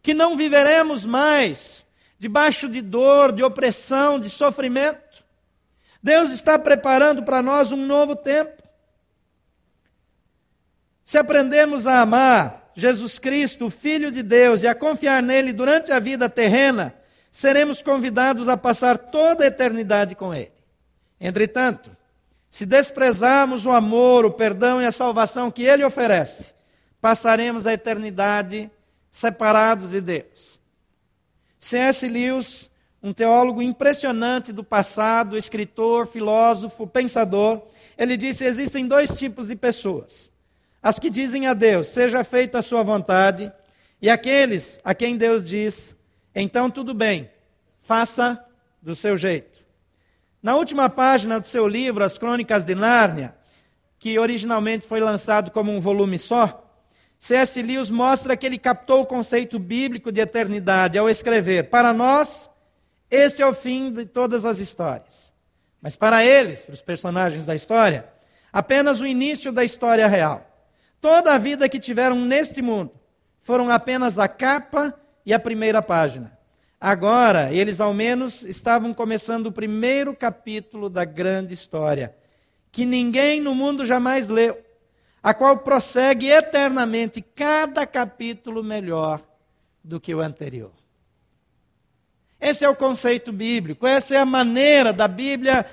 que 0.02 0.12
não 0.12 0.36
viveremos 0.36 1.06
mais 1.06 1.86
debaixo 2.18 2.68
de 2.68 2.82
dor, 2.82 3.32
de 3.32 3.42
opressão, 3.42 4.18
de 4.18 4.28
sofrimento. 4.28 5.24
Deus 6.02 6.30
está 6.30 6.58
preparando 6.58 7.22
para 7.22 7.40
nós 7.40 7.70
um 7.70 7.86
novo 7.86 8.16
tempo. 8.16 8.60
Se 11.04 11.16
aprendermos 11.16 11.86
a 11.86 12.00
amar 12.00 12.62
Jesus 12.74 13.18
Cristo, 13.18 13.66
o 13.66 13.70
Filho 13.70 14.10
de 14.10 14.22
Deus, 14.22 14.62
e 14.62 14.66
a 14.66 14.74
confiar 14.74 15.22
nele 15.22 15.52
durante 15.52 15.92
a 15.92 15.98
vida 15.98 16.28
terrena, 16.28 16.94
seremos 17.30 17.82
convidados 17.82 18.48
a 18.48 18.56
passar 18.56 18.96
toda 18.96 19.44
a 19.44 19.48
eternidade 19.48 20.14
com 20.14 20.34
ele. 20.34 20.52
Entretanto, 21.20 21.94
se 22.50 22.66
desprezarmos 22.66 23.64
o 23.64 23.70
amor, 23.70 24.24
o 24.24 24.30
perdão 24.30 24.82
e 24.82 24.86
a 24.86 24.92
salvação 24.92 25.50
que 25.50 25.62
ele 25.62 25.84
oferece, 25.84 26.52
passaremos 27.00 27.66
a 27.66 27.72
eternidade 27.72 28.70
separados 29.10 29.90
de 29.90 30.00
Deus. 30.00 30.60
C.S. 31.58 32.08
Lewis, 32.08 32.70
um 33.02 33.12
teólogo 33.12 33.62
impressionante 33.62 34.52
do 34.52 34.64
passado, 34.64 35.36
escritor, 35.36 36.06
filósofo, 36.06 36.86
pensador, 36.86 37.62
ele 37.96 38.16
disse: 38.16 38.44
existem 38.44 38.86
dois 38.86 39.14
tipos 39.14 39.48
de 39.48 39.54
pessoas. 39.54 40.31
As 40.82 40.98
que 40.98 41.08
dizem 41.08 41.46
a 41.46 41.54
Deus, 41.54 41.86
seja 41.86 42.24
feita 42.24 42.58
a 42.58 42.62
sua 42.62 42.82
vontade, 42.82 43.52
e 44.00 44.10
aqueles 44.10 44.80
a 44.82 44.94
quem 44.94 45.16
Deus 45.16 45.44
diz, 45.44 45.94
então 46.34 46.68
tudo 46.68 46.92
bem, 46.92 47.30
faça 47.80 48.44
do 48.82 48.94
seu 48.94 49.16
jeito. 49.16 49.62
Na 50.42 50.56
última 50.56 50.90
página 50.90 51.38
do 51.38 51.46
seu 51.46 51.68
livro, 51.68 52.02
As 52.02 52.18
Crônicas 52.18 52.64
de 52.64 52.74
Nárnia, 52.74 53.32
que 53.96 54.18
originalmente 54.18 54.84
foi 54.84 54.98
lançado 54.98 55.52
como 55.52 55.70
um 55.70 55.80
volume 55.80 56.18
só, 56.18 56.58
C.S. 57.16 57.62
Lewis 57.62 57.88
mostra 57.88 58.36
que 58.36 58.44
ele 58.44 58.58
captou 58.58 59.02
o 59.02 59.06
conceito 59.06 59.56
bíblico 59.60 60.10
de 60.10 60.20
eternidade 60.20 60.98
ao 60.98 61.08
escrever: 61.08 61.70
Para 61.70 61.92
nós, 61.92 62.50
esse 63.08 63.40
é 63.40 63.46
o 63.46 63.54
fim 63.54 63.92
de 63.92 64.04
todas 64.04 64.44
as 64.44 64.58
histórias. 64.58 65.32
Mas 65.80 65.94
para 65.94 66.26
eles, 66.26 66.64
para 66.64 66.74
os 66.74 66.82
personagens 66.82 67.44
da 67.44 67.54
história, 67.54 68.08
apenas 68.52 69.00
o 69.00 69.06
início 69.06 69.52
da 69.52 69.62
história 69.62 70.08
real. 70.08 70.51
Toda 71.02 71.35
a 71.35 71.38
vida 71.38 71.68
que 71.68 71.80
tiveram 71.80 72.14
neste 72.14 72.62
mundo 72.62 72.92
foram 73.40 73.68
apenas 73.68 74.21
a 74.21 74.28
capa 74.28 74.94
e 75.26 75.35
a 75.35 75.38
primeira 75.38 75.82
página. 75.82 76.38
Agora, 76.80 77.52
eles 77.52 77.80
ao 77.80 77.92
menos 77.92 78.44
estavam 78.44 78.94
começando 78.94 79.49
o 79.49 79.52
primeiro 79.52 80.14
capítulo 80.14 80.88
da 80.88 81.04
grande 81.04 81.54
história, 81.54 82.14
que 82.71 82.87
ninguém 82.87 83.40
no 83.40 83.52
mundo 83.52 83.85
jamais 83.85 84.28
leu 84.28 84.56
a 85.21 85.35
qual 85.35 85.59
prossegue 85.59 86.28
eternamente 86.28 87.21
cada 87.21 87.85
capítulo 87.85 88.62
melhor 88.62 89.21
do 89.82 90.00
que 90.00 90.14
o 90.14 90.21
anterior. 90.21 90.73
Esse 92.40 92.64
é 92.64 92.68
o 92.68 92.76
conceito 92.76 93.32
bíblico, 93.32 93.88
essa 93.88 94.14
é 94.14 94.18
a 94.18 94.25
maneira 94.25 94.92
da 94.92 95.09
Bíblia 95.09 95.66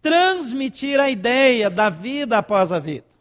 transmitir 0.00 1.00
a 1.00 1.10
ideia 1.10 1.68
da 1.68 1.90
vida 1.90 2.38
após 2.38 2.70
a 2.70 2.78
vida. 2.78 3.17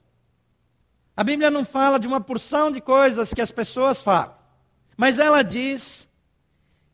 A 1.17 1.23
Bíblia 1.23 1.49
não 1.49 1.65
fala 1.65 1.99
de 1.99 2.05
uma 2.05 2.21
porção 2.21 2.69
de 2.69 2.79
coisas 2.79 3.33
que 3.33 3.41
as 3.41 3.49
pessoas 3.49 3.99
falam, 3.99 4.35
mas 4.95 5.17
ela 5.17 5.41
diz 5.41 6.07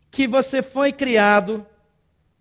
que 0.10 0.26
você 0.26 0.62
foi 0.62 0.94
criado 0.94 1.66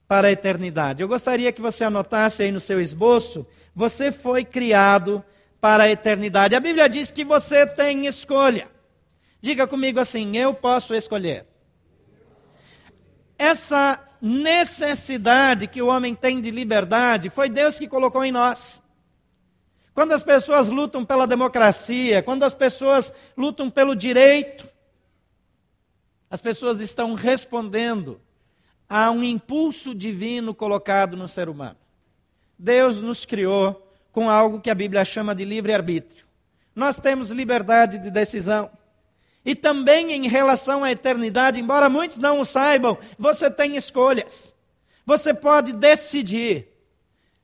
para 0.06 0.28
a 0.28 0.30
eternidade. 0.30 1.02
Eu 1.02 1.08
gostaria 1.08 1.50
que 1.50 1.60
você 1.60 1.82
anotasse 1.82 2.42
aí 2.42 2.52
no 2.52 2.60
seu 2.60 2.80
esboço: 2.80 3.44
você 3.74 4.12
foi 4.12 4.44
criado 4.44 5.24
para 5.60 5.84
a 5.84 5.90
eternidade. 5.90 6.54
A 6.54 6.60
Bíblia 6.60 6.88
diz 6.88 7.10
que 7.10 7.24
você 7.24 7.66
tem 7.66 8.06
escolha. 8.06 8.68
Diga 9.40 9.66
comigo 9.66 9.98
assim: 9.98 10.36
eu 10.36 10.52
posso 10.52 10.94
escolher. 10.94 11.46
Essa 13.38 13.98
necessidade 14.20 15.66
que 15.66 15.80
o 15.80 15.88
homem 15.88 16.14
tem 16.14 16.40
de 16.40 16.50
liberdade 16.50 17.30
foi 17.30 17.48
Deus 17.48 17.76
que 17.78 17.88
colocou 17.88 18.24
em 18.24 18.30
nós. 18.30 18.81
Quando 19.94 20.12
as 20.12 20.22
pessoas 20.22 20.68
lutam 20.68 21.04
pela 21.04 21.26
democracia, 21.26 22.22
quando 22.22 22.44
as 22.44 22.54
pessoas 22.54 23.12
lutam 23.36 23.70
pelo 23.70 23.94
direito, 23.94 24.68
as 26.30 26.40
pessoas 26.40 26.80
estão 26.80 27.14
respondendo 27.14 28.20
a 28.88 29.10
um 29.10 29.22
impulso 29.22 29.94
divino 29.94 30.54
colocado 30.54 31.16
no 31.16 31.28
ser 31.28 31.48
humano. 31.48 31.76
Deus 32.58 32.96
nos 32.98 33.24
criou 33.24 33.90
com 34.12 34.30
algo 34.30 34.60
que 34.60 34.70
a 34.70 34.74
Bíblia 34.74 35.04
chama 35.04 35.34
de 35.34 35.44
livre-arbítrio. 35.44 36.24
Nós 36.74 36.98
temos 36.98 37.30
liberdade 37.30 37.98
de 37.98 38.10
decisão. 38.10 38.70
E 39.44 39.54
também 39.54 40.12
em 40.12 40.28
relação 40.28 40.84
à 40.84 40.92
eternidade, 40.92 41.60
embora 41.60 41.88
muitos 41.88 42.18
não 42.18 42.40
o 42.40 42.44
saibam, 42.44 42.96
você 43.18 43.50
tem 43.50 43.76
escolhas. 43.76 44.54
Você 45.04 45.34
pode 45.34 45.72
decidir 45.72 46.68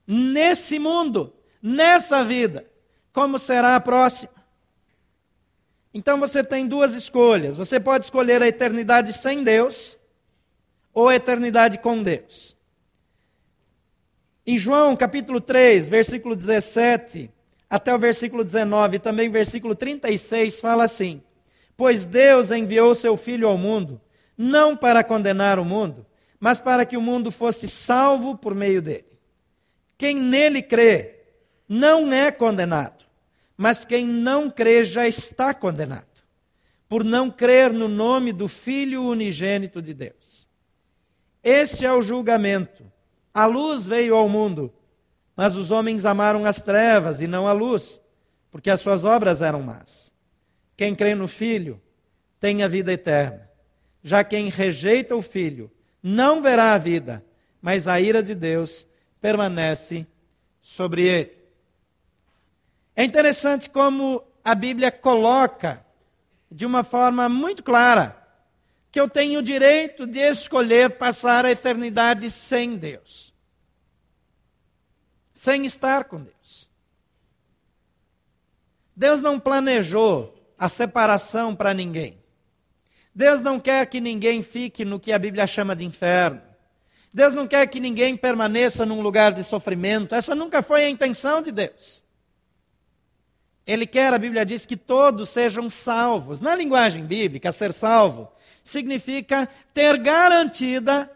nesse 0.06 0.78
mundo, 0.78 1.32
nessa 1.68 2.24
vida, 2.24 2.66
como 3.12 3.38
será 3.38 3.76
a 3.76 3.80
próxima. 3.80 4.32
Então 5.92 6.18
você 6.18 6.42
tem 6.42 6.66
duas 6.66 6.94
escolhas. 6.94 7.56
Você 7.56 7.78
pode 7.78 8.06
escolher 8.06 8.42
a 8.42 8.48
eternidade 8.48 9.12
sem 9.12 9.44
Deus 9.44 9.98
ou 10.94 11.08
a 11.08 11.14
eternidade 11.14 11.78
com 11.78 12.02
Deus. 12.02 12.56
Em 14.46 14.56
João 14.56 14.96
capítulo 14.96 15.40
3, 15.40 15.88
versículo 15.88 16.34
17 16.34 17.30
até 17.68 17.94
o 17.94 17.98
versículo 17.98 18.42
19, 18.42 18.96
e 18.96 18.98
também 18.98 19.28
versículo 19.28 19.74
36, 19.74 20.58
fala 20.58 20.84
assim: 20.84 21.22
Pois 21.76 22.06
Deus 22.06 22.50
enviou 22.50 22.94
seu 22.94 23.14
Filho 23.14 23.46
ao 23.46 23.58
mundo, 23.58 24.00
não 24.38 24.74
para 24.74 25.04
condenar 25.04 25.58
o 25.58 25.66
mundo, 25.66 26.06
mas 26.40 26.62
para 26.62 26.86
que 26.86 26.96
o 26.96 27.02
mundo 27.02 27.30
fosse 27.30 27.68
salvo 27.68 28.38
por 28.38 28.54
meio 28.54 28.80
dele. 28.80 29.04
Quem 29.98 30.16
nele 30.16 30.62
crê 30.62 31.17
não 31.68 32.12
é 32.12 32.30
condenado, 32.30 33.04
mas 33.56 33.84
quem 33.84 34.06
não 34.06 34.50
crê 34.50 34.84
já 34.84 35.06
está 35.06 35.52
condenado, 35.52 36.06
por 36.88 37.04
não 37.04 37.30
crer 37.30 37.72
no 37.72 37.88
nome 37.88 38.32
do 38.32 38.48
Filho 38.48 39.04
unigênito 39.04 39.82
de 39.82 39.92
Deus. 39.92 40.48
Este 41.42 41.84
é 41.84 41.92
o 41.92 42.02
julgamento. 42.02 42.84
A 43.34 43.46
luz 43.46 43.86
veio 43.86 44.16
ao 44.16 44.28
mundo, 44.28 44.72
mas 45.36 45.54
os 45.56 45.70
homens 45.70 46.04
amaram 46.04 46.44
as 46.44 46.60
trevas 46.60 47.20
e 47.20 47.26
não 47.26 47.46
a 47.46 47.52
luz, 47.52 48.00
porque 48.50 48.70
as 48.70 48.80
suas 48.80 49.04
obras 49.04 49.42
eram 49.42 49.62
más. 49.62 50.12
Quem 50.76 50.94
crê 50.94 51.14
no 51.14 51.28
Filho 51.28 51.80
tem 52.40 52.62
a 52.62 52.68
vida 52.68 52.92
eterna. 52.92 53.48
Já 54.02 54.24
quem 54.24 54.48
rejeita 54.48 55.14
o 55.14 55.22
Filho 55.22 55.70
não 56.02 56.40
verá 56.40 56.72
a 56.72 56.78
vida, 56.78 57.24
mas 57.60 57.86
a 57.86 58.00
ira 58.00 58.22
de 58.22 58.34
Deus 58.34 58.86
permanece 59.20 60.06
sobre 60.60 61.02
ele. 61.02 61.37
É 62.98 63.04
interessante 63.04 63.70
como 63.70 64.24
a 64.44 64.56
Bíblia 64.56 64.90
coloca 64.90 65.86
de 66.50 66.66
uma 66.66 66.82
forma 66.82 67.28
muito 67.28 67.62
clara 67.62 68.20
que 68.90 68.98
eu 68.98 69.08
tenho 69.08 69.38
o 69.38 69.42
direito 69.42 70.04
de 70.04 70.18
escolher 70.18 70.98
passar 70.98 71.44
a 71.44 71.50
eternidade 71.52 72.28
sem 72.28 72.76
Deus. 72.76 73.32
Sem 75.32 75.64
estar 75.64 76.06
com 76.06 76.20
Deus. 76.20 76.68
Deus 78.96 79.20
não 79.20 79.38
planejou 79.38 80.34
a 80.58 80.68
separação 80.68 81.54
para 81.54 81.72
ninguém. 81.72 82.18
Deus 83.14 83.40
não 83.40 83.60
quer 83.60 83.86
que 83.86 84.00
ninguém 84.00 84.42
fique 84.42 84.84
no 84.84 84.98
que 84.98 85.12
a 85.12 85.18
Bíblia 85.20 85.46
chama 85.46 85.76
de 85.76 85.84
inferno. 85.84 86.42
Deus 87.14 87.32
não 87.32 87.46
quer 87.46 87.64
que 87.68 87.78
ninguém 87.78 88.16
permaneça 88.16 88.84
num 88.84 89.00
lugar 89.00 89.32
de 89.32 89.44
sofrimento. 89.44 90.16
Essa 90.16 90.34
nunca 90.34 90.62
foi 90.62 90.84
a 90.84 90.90
intenção 90.90 91.40
de 91.40 91.52
Deus. 91.52 92.07
Ele 93.68 93.86
quer, 93.86 94.14
a 94.14 94.18
Bíblia 94.18 94.46
diz, 94.46 94.64
que 94.64 94.78
todos 94.78 95.28
sejam 95.28 95.68
salvos. 95.68 96.40
Na 96.40 96.54
linguagem 96.54 97.04
bíblica, 97.04 97.52
ser 97.52 97.74
salvo 97.74 98.32
significa 98.64 99.46
ter 99.74 99.98
garantida 99.98 101.10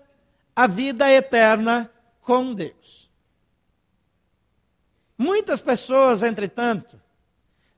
a 0.55 0.67
vida 0.67 1.11
eterna 1.11 1.91
com 2.21 2.53
Deus. 2.53 3.11
Muitas 5.17 5.63
pessoas, 5.63 6.23
entretanto, 6.23 7.01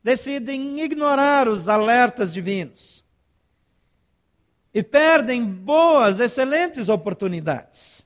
decidem 0.02 0.81
ignorar 0.81 1.47
os 1.47 1.69
alertas 1.69 2.33
divinos 2.33 3.04
e 4.73 4.83
perdem 4.83 5.45
boas, 5.45 6.19
excelentes 6.19 6.88
oportunidades. 6.88 8.04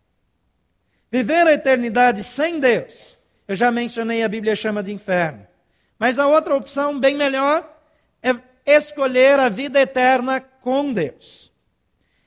Viver 1.11 1.47
a 1.47 1.55
eternidade 1.55 2.23
sem 2.23 2.61
Deus, 2.61 3.17
eu 3.47 3.57
já 3.57 3.71
mencionei, 3.71 4.23
a 4.23 4.29
Bíblia 4.29 4.55
chama 4.55 4.83
de 4.83 4.93
inferno. 4.93 5.48
Mas 5.99 6.19
a 6.19 6.27
outra 6.27 6.55
opção, 6.55 6.99
bem 6.99 7.15
melhor, 7.15 7.69
é 8.23 8.35
escolher 8.67 9.39
a 9.39 9.49
vida 9.49 9.81
eterna 9.81 10.41
com 10.41 10.93
Deus. 10.93 11.53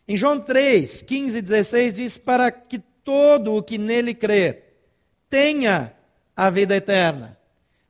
Em 0.07 0.17
João 0.17 0.39
3, 0.39 1.01
15 1.03 1.37
e 1.37 1.41
16 1.41 1.93
diz: 1.93 2.17
Para 2.17 2.51
que 2.51 2.79
todo 2.79 3.55
o 3.55 3.63
que 3.63 3.77
nele 3.77 4.13
crer 4.13 4.75
tenha 5.29 5.95
a 6.35 6.49
vida 6.49 6.75
eterna. 6.75 7.37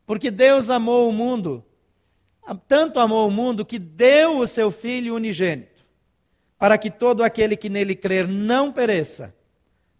Porque 0.06 0.30
Deus 0.30 0.70
amou 0.70 1.10
o 1.10 1.14
mundo 1.14 1.66
tanto 2.68 3.00
amou 3.00 3.28
o 3.28 3.32
mundo 3.32 3.66
que 3.66 3.80
deu 3.80 4.40
o 4.40 4.48
seu 4.48 4.72
Filho 4.72 5.16
unigênito, 5.16 5.86
para 6.58 6.78
que 6.78 6.90
todo 6.90 7.24
aquele 7.24 7.56
que 7.56 7.70
nele 7.70 7.96
crer 7.96 8.28
não 8.28 8.72
pereça, 8.72 9.36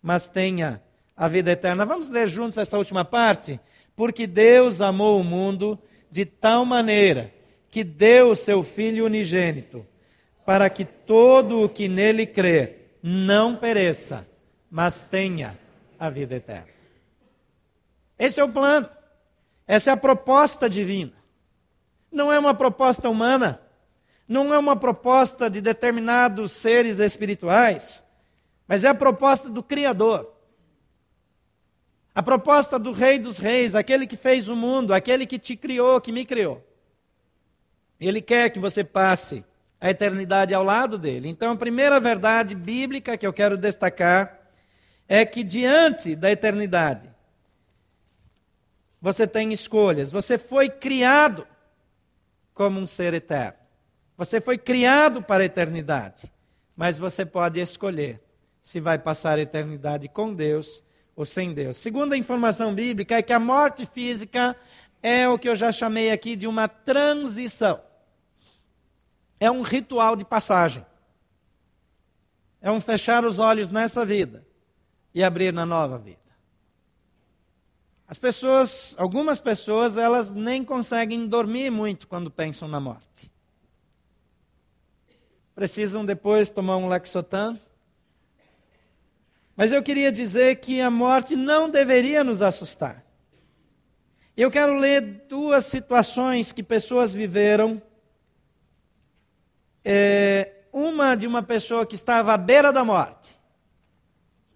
mas 0.02 0.28
tenha 0.28 0.82
a 1.16 1.28
vida 1.28 1.52
eterna. 1.52 1.86
Vamos 1.86 2.10
ler 2.10 2.28
juntos 2.28 2.58
essa 2.58 2.78
última 2.78 3.06
parte? 3.06 3.60
Porque 4.02 4.26
Deus 4.26 4.82
amou 4.82 5.22
o 5.22 5.24
mundo 5.24 5.78
de 6.10 6.26
tal 6.26 6.66
maneira 6.66 7.32
que 7.70 7.84
deu 7.84 8.32
o 8.32 8.36
seu 8.36 8.64
Filho 8.64 9.06
unigênito, 9.06 9.86
para 10.44 10.68
que 10.72 10.84
todo 10.84 11.62
o 11.62 11.70
que 11.70 11.88
nele 11.88 12.26
crer 12.26 12.98
não 13.04 13.56
pereça, 13.56 14.28
mas 14.72 15.04
tenha 15.04 15.56
a 16.00 16.10
vida 16.10 16.34
eterna. 16.34 16.72
Esse 18.18 18.40
é 18.40 18.44
o 18.44 18.50
plano, 18.50 18.90
essa 19.68 19.92
é 19.92 19.94
a 19.94 19.98
proposta 19.98 20.68
divina. 20.68 21.14
Não 22.12 22.34
é 22.34 22.40
uma 22.40 22.56
proposta 22.56 23.08
humana, 23.08 23.62
não 24.28 24.52
é 24.52 24.58
uma 24.58 24.76
proposta 24.76 25.48
de 25.48 25.62
determinados 25.62 26.54
seres 26.54 26.98
espirituais, 26.98 28.04
mas 28.68 28.84
é 28.84 28.88
a 28.88 28.96
proposta 28.96 29.48
do 29.48 29.62
Criador. 29.62 30.31
A 32.14 32.22
proposta 32.22 32.78
do 32.78 32.92
Rei 32.92 33.18
dos 33.18 33.40
Reis, 33.40 33.74
aquele 33.74 34.06
que 34.06 34.18
fez 34.18 34.50
o 34.50 34.56
mundo, 34.56 34.94
aquele 34.94 35.26
que 35.26 35.40
te 35.40 35.56
criou, 35.56 36.02
que 36.02 36.12
me 36.12 36.26
criou. 36.26 36.62
Ele 38.00 38.22
quer 38.22 38.50
que 38.50 38.60
você 38.60 38.84
passe 38.84 39.46
a 39.80 39.90
eternidade 39.90 40.54
ao 40.54 40.64
lado 40.64 40.98
dele. 40.98 41.30
Então, 41.30 41.54
a 41.54 41.56
primeira 41.56 42.00
verdade 42.00 42.54
bíblica 42.54 43.18
que 43.18 43.26
eu 43.26 43.32
quero 43.32 43.58
destacar 43.58 44.40
é 45.08 45.26
que 45.26 45.44
diante 45.44 46.16
da 46.16 46.32
eternidade, 46.32 47.10
você 49.02 49.26
tem 49.26 49.54
escolhas. 49.54 50.12
Você 50.12 50.38
foi 50.38 50.70
criado 50.70 51.48
como 52.54 52.80
um 52.80 52.86
ser 52.86 53.14
eterno. 53.14 53.58
Você 54.18 54.40
foi 54.40 54.58
criado 54.58 55.24
para 55.24 55.44
a 55.44 55.46
eternidade, 55.46 56.32
mas 56.76 57.00
você 57.00 57.26
pode 57.26 57.60
escolher 57.60 58.22
se 58.62 58.80
vai 58.80 59.00
passar 59.00 59.40
a 59.40 59.42
eternidade 59.42 60.08
com 60.08 60.34
Deus 60.34 60.84
ou 61.16 61.26
sem 61.26 61.54
Deus. 61.54 61.78
Segunda 61.78 62.18
informação 62.18 62.74
bíblica 62.74 63.16
é 63.16 63.22
que 63.22 63.34
a 63.34 63.40
morte 63.40 63.86
física 63.86 64.56
é 65.02 65.28
o 65.28 65.38
que 65.38 65.50
eu 65.50 65.56
já 65.56 65.72
chamei 65.72 66.12
aqui 66.12 66.36
de 66.36 66.48
uma 66.48 66.68
transição. 66.68 67.82
É 69.40 69.50
um 69.50 69.62
ritual 69.62 70.16
de 70.16 70.24
passagem. 70.24 70.86
É 72.62 72.72
um 72.72 72.80
fechar 72.80 73.26
os 73.26 73.40
olhos 73.40 73.70
nessa 73.70 74.06
vida 74.06 74.46
e 75.14 75.24
abrir 75.24 75.52
na 75.52 75.66
nova 75.66 75.98
vida. 75.98 76.20
As 78.08 78.20
pessoas, 78.20 78.94
algumas 78.98 79.40
pessoas, 79.40 79.98
elas 79.98 80.30
nem 80.30 80.66
conseguem 80.66 81.28
dormir 81.28 81.70
muito 81.70 82.08
quando 82.08 82.30
pensam 82.30 82.68
na 82.68 82.80
morte. 82.80 83.32
Precisam 85.56 86.06
depois 86.06 86.50
tomar 86.50 86.78
um 86.78 86.88
Lexotan. 86.88 87.58
Mas 89.62 89.72
eu 89.72 89.84
queria 89.84 90.12
dizer 90.12 90.56
que 90.56 90.82
a 90.82 90.90
morte 90.90 91.36
não 91.36 91.70
deveria 91.70 92.24
nos 92.24 92.42
assustar. 92.42 93.06
Eu 94.36 94.50
quero 94.50 94.74
ler 94.74 95.02
duas 95.30 95.66
situações 95.66 96.52
que 96.52 96.64
pessoas 96.64 97.14
viveram. 97.14 97.80
É, 99.86 100.52
uma 100.74 101.14
de 101.14 101.28
uma 101.28 101.44
pessoa 101.44 101.86
que 101.86 101.94
estava 101.94 102.34
à 102.34 102.38
beira 102.38 102.74
da 102.74 102.84
morte, 102.84 103.40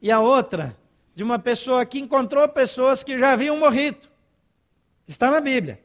e 0.02 0.12
a 0.12 0.20
outra 0.20 0.76
de 1.14 1.22
uma 1.22 1.38
pessoa 1.38 1.86
que 1.86 2.00
encontrou 2.00 2.50
pessoas 2.50 3.04
que 3.04 3.20
já 3.20 3.34
haviam 3.34 3.60
morrido. 3.60 4.08
Está 5.08 5.30
na 5.30 5.40
Bíblia. 5.40 5.80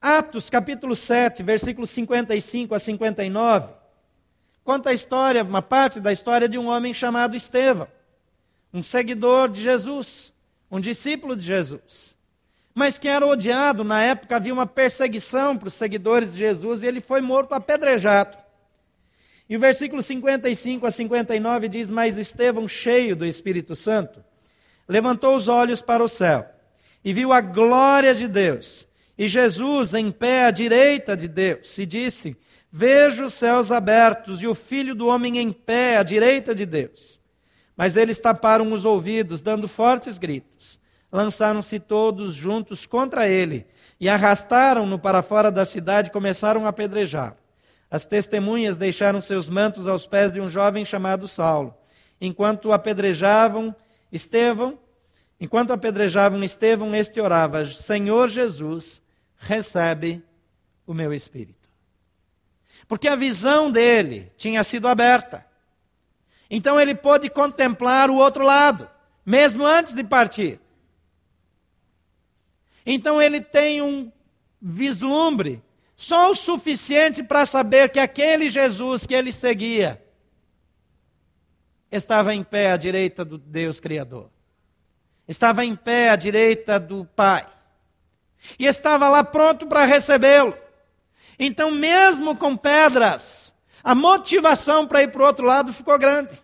Atos 0.00 0.48
capítulo 0.48 0.96
7, 0.96 1.42
versículos 1.42 1.90
55 1.90 2.74
a 2.74 2.78
59, 2.78 3.74
conta 4.64 4.88
a 4.88 4.94
história, 4.94 5.44
uma 5.44 5.60
parte 5.60 6.00
da 6.00 6.10
história 6.10 6.48
de 6.48 6.56
um 6.56 6.68
homem 6.68 6.94
chamado 6.94 7.36
Estevão, 7.36 7.88
um 8.72 8.82
seguidor 8.82 9.48
de 9.48 9.62
Jesus, 9.62 10.32
um 10.70 10.80
discípulo 10.80 11.34
de 11.34 11.44
Jesus, 11.44 12.16
mas 12.74 12.98
que 12.98 13.08
era 13.08 13.26
odiado. 13.26 13.82
Na 13.82 14.02
época 14.02 14.36
havia 14.36 14.52
uma 14.52 14.66
perseguição 14.66 15.56
para 15.56 15.68
os 15.68 15.74
seguidores 15.74 16.32
de 16.32 16.38
Jesus 16.40 16.82
e 16.82 16.86
ele 16.86 17.00
foi 17.00 17.20
morto 17.20 17.54
apedrejado. 17.54 18.36
E 19.48 19.56
o 19.56 19.60
versículo 19.60 20.02
55 20.02 20.86
a 20.86 20.90
59 20.90 21.68
diz: 21.68 21.88
Mas 21.88 22.18
Estevão, 22.18 22.68
cheio 22.68 23.16
do 23.16 23.24
Espírito 23.24 23.74
Santo, 23.74 24.22
levantou 24.86 25.34
os 25.34 25.48
olhos 25.48 25.80
para 25.80 26.04
o 26.04 26.08
céu 26.08 26.46
e 27.04 27.12
viu 27.12 27.32
a 27.32 27.40
glória 27.40 28.14
de 28.14 28.28
Deus 28.28 28.88
e 29.18 29.26
Jesus 29.26 29.94
em 29.94 30.12
pé 30.12 30.44
à 30.44 30.50
direita 30.52 31.16
de 31.16 31.26
Deus 31.26 31.76
e 31.76 31.84
disse: 31.84 32.36
Vejo 32.70 33.24
os 33.24 33.34
céus 33.34 33.72
abertos 33.72 34.40
e 34.40 34.46
o 34.46 34.54
filho 34.54 34.94
do 34.94 35.08
homem 35.08 35.38
em 35.38 35.52
pé 35.52 35.96
à 35.96 36.04
direita 36.04 36.54
de 36.54 36.64
Deus. 36.64 37.17
Mas 37.78 37.96
eles 37.96 38.18
taparam 38.18 38.72
os 38.72 38.84
ouvidos, 38.84 39.40
dando 39.40 39.68
fortes 39.68 40.18
gritos. 40.18 40.80
Lançaram-se 41.12 41.78
todos 41.78 42.34
juntos 42.34 42.84
contra 42.84 43.28
ele 43.28 43.64
e 44.00 44.08
arrastaram-no 44.08 44.98
para 44.98 45.22
fora 45.22 45.48
da 45.48 45.64
cidade 45.64 46.08
e 46.08 46.12
começaram 46.12 46.66
a 46.66 46.70
apedrejar. 46.70 47.36
As 47.88 48.04
testemunhas 48.04 48.76
deixaram 48.76 49.20
seus 49.20 49.48
mantos 49.48 49.86
aos 49.86 50.08
pés 50.08 50.32
de 50.32 50.40
um 50.40 50.50
jovem 50.50 50.84
chamado 50.84 51.28
Saulo. 51.28 51.72
Enquanto 52.20 52.72
apedrejavam, 52.72 53.74
Estevão, 54.10 54.76
enquanto 55.40 55.72
apedrejavam 55.72 56.42
Estevão, 56.42 56.96
este 56.96 57.20
orava: 57.20 57.64
Senhor 57.64 58.28
Jesus, 58.28 59.00
recebe 59.36 60.20
o 60.84 60.92
meu 60.92 61.14
espírito. 61.14 61.70
Porque 62.88 63.06
a 63.06 63.14
visão 63.14 63.70
dele 63.70 64.32
tinha 64.36 64.64
sido 64.64 64.88
aberta. 64.88 65.47
Então 66.50 66.80
ele 66.80 66.94
pôde 66.94 67.28
contemplar 67.28 68.10
o 68.10 68.16
outro 68.16 68.44
lado, 68.44 68.88
mesmo 69.24 69.66
antes 69.66 69.94
de 69.94 70.02
partir. 70.02 70.60
Então 72.86 73.20
ele 73.20 73.40
tem 73.40 73.82
um 73.82 74.10
vislumbre 74.60 75.62
só 75.94 76.30
o 76.30 76.34
suficiente 76.34 77.22
para 77.22 77.44
saber 77.44 77.90
que 77.90 77.98
aquele 77.98 78.48
Jesus 78.48 79.04
que 79.04 79.14
ele 79.14 79.32
seguia 79.32 80.02
estava 81.90 82.34
em 82.34 82.42
pé 82.44 82.70
à 82.70 82.76
direita 82.76 83.24
do 83.24 83.36
Deus 83.36 83.80
Criador. 83.80 84.30
Estava 85.26 85.64
em 85.64 85.76
pé 85.76 86.10
à 86.10 86.16
direita 86.16 86.80
do 86.80 87.04
Pai. 87.04 87.46
E 88.58 88.64
estava 88.64 89.08
lá 89.08 89.24
pronto 89.24 89.66
para 89.66 89.84
recebê-lo. 89.84 90.56
Então, 91.38 91.70
mesmo 91.70 92.36
com 92.36 92.56
pedras, 92.56 93.52
a 93.82 93.94
motivação 93.94 94.86
para 94.86 95.02
ir 95.02 95.10
para 95.10 95.22
o 95.22 95.26
outro 95.26 95.46
lado 95.46 95.72
ficou 95.72 95.98
grande. 95.98 96.40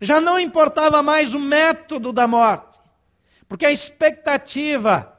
Já 0.00 0.20
não 0.20 0.38
importava 0.38 1.02
mais 1.02 1.34
o 1.34 1.38
método 1.38 2.12
da 2.12 2.26
morte, 2.26 2.78
porque 3.48 3.64
a 3.64 3.72
expectativa 3.72 5.16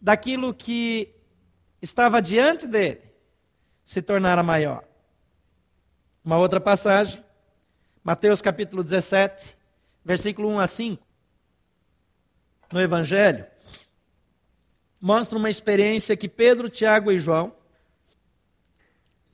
daquilo 0.00 0.52
que 0.52 1.14
estava 1.80 2.20
diante 2.20 2.66
dele 2.66 3.02
se 3.84 4.02
tornara 4.02 4.42
maior. 4.42 4.84
Uma 6.24 6.38
outra 6.38 6.60
passagem, 6.60 7.24
Mateus 8.02 8.42
capítulo 8.42 8.82
17, 8.82 9.56
versículo 10.04 10.48
1 10.50 10.58
a 10.60 10.66
5. 10.66 11.06
No 12.72 12.80
Evangelho, 12.80 13.46
mostra 15.00 15.38
uma 15.38 15.48
experiência 15.48 16.16
que 16.16 16.28
Pedro, 16.28 16.68
Tiago 16.68 17.12
e 17.12 17.18
João 17.18 17.54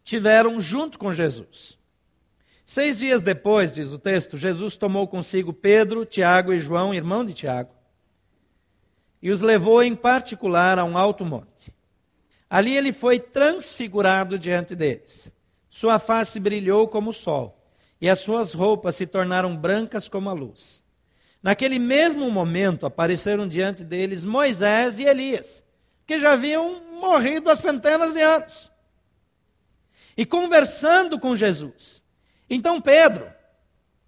tiveram 0.05 0.61
junto 0.61 0.99
com 0.99 1.13
Jesus. 1.13 1.79
Seis 2.65 3.01
dias 3.01 3.21
depois, 3.21 3.75
diz 3.75 3.93
o 3.93 3.99
texto, 3.99 4.37
Jesus 4.37 4.77
tomou 4.77 5.07
consigo 5.07 5.53
Pedro, 5.53 6.07
Tiago 6.07 6.53
e 6.53 6.59
João, 6.59 6.95
irmão 6.95 7.25
de 7.25 7.35
Tiago, 7.35 7.75
e 9.21 9.31
os 9.31 9.41
levou 9.41 9.83
em 9.83 9.95
particular 9.95 10.79
a 10.79 10.85
um 10.85 10.97
alto 10.97 11.25
monte. 11.25 11.75
Ali 12.49 12.77
ele 12.77 12.93
foi 12.93 13.19
transfigurado 13.19 14.39
diante 14.39 14.75
deles. 14.75 15.31
Sua 15.69 15.99
face 15.99 16.41
brilhou 16.41 16.89
como 16.89 17.11
o 17.11 17.13
sol, 17.15 17.63
e 18.01 18.09
as 18.09 18.21
suas 18.21 18.55
roupas 18.55 18.97
se 18.97 19.07
tornaram 19.07 19.57
brancas 19.57 20.09
como 20.09 20.31
a 20.31 20.33
luz. 20.33 20.83
Naquele 21.43 21.79
mesmo 21.79 22.31
momento 22.31 22.87
apareceram 22.87 23.47
diante 23.47 23.85
deles 23.85 24.25
Moisés 24.25 24.99
e 24.99 25.05
Elias, 25.05 25.63
que 26.07 26.19
já 26.19 26.33
haviam 26.33 26.81
morrido 27.01 27.51
há 27.51 27.55
centenas 27.55 28.15
de 28.15 28.23
anos. 28.23 28.72
E 30.17 30.27
conversando 30.27 31.19
com 31.19 31.35
Jesus. 31.35 32.03
Então 32.49 32.81
Pedro, 32.81 33.27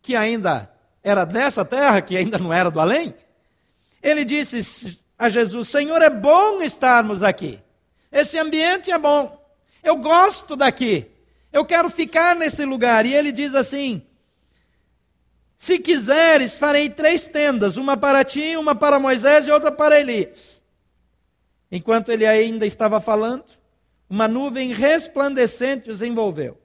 que 0.03 0.15
ainda 0.15 0.71
era 1.03 1.25
dessa 1.25 1.65
terra, 1.65 2.03
que 2.03 2.17
ainda 2.17 2.39
não 2.39 2.53
era 2.53 2.71
do 2.71 2.81
além, 2.81 3.15
ele 4.03 4.25
disse 4.25 4.99
a 5.19 5.29
Jesus: 5.29 5.69
Senhor, 5.69 6.01
é 6.03 6.11
bom 6.11 6.63
estarmos 6.63 7.23
aqui. 7.23 7.59
Esse 8.13 8.39
ambiente 8.39 8.91
é 8.91 8.99
bom. 8.99 9.43
Eu 9.83 9.97
gosto 9.97 10.55
daqui. 10.55 11.11
Eu 11.53 11.65
quero 11.65 11.89
ficar 11.89 12.35
nesse 12.35 12.65
lugar. 12.65 13.07
E 13.07 13.15
ele 13.15 13.33
diz 13.33 13.55
assim: 13.55 14.03
Se 15.57 15.79
quiseres, 15.79 16.59
farei 16.59 16.89
três 16.89 17.27
tendas: 17.27 17.77
uma 17.77 17.97
para 17.97 18.25
ti, 18.25 18.57
uma 18.57 18.75
para 18.75 18.99
Moisés 18.99 19.47
e 19.47 19.51
outra 19.51 19.73
para 19.73 19.99
Elias. 19.99 20.63
Enquanto 21.71 22.11
ele 22.11 22.27
ainda 22.27 22.67
estava 22.67 23.01
falando, 23.01 23.45
uma 24.15 24.29
nuvem 24.29 24.73
resplandecente 24.73 25.91
os 25.91 26.01
envolveu. 26.01 26.57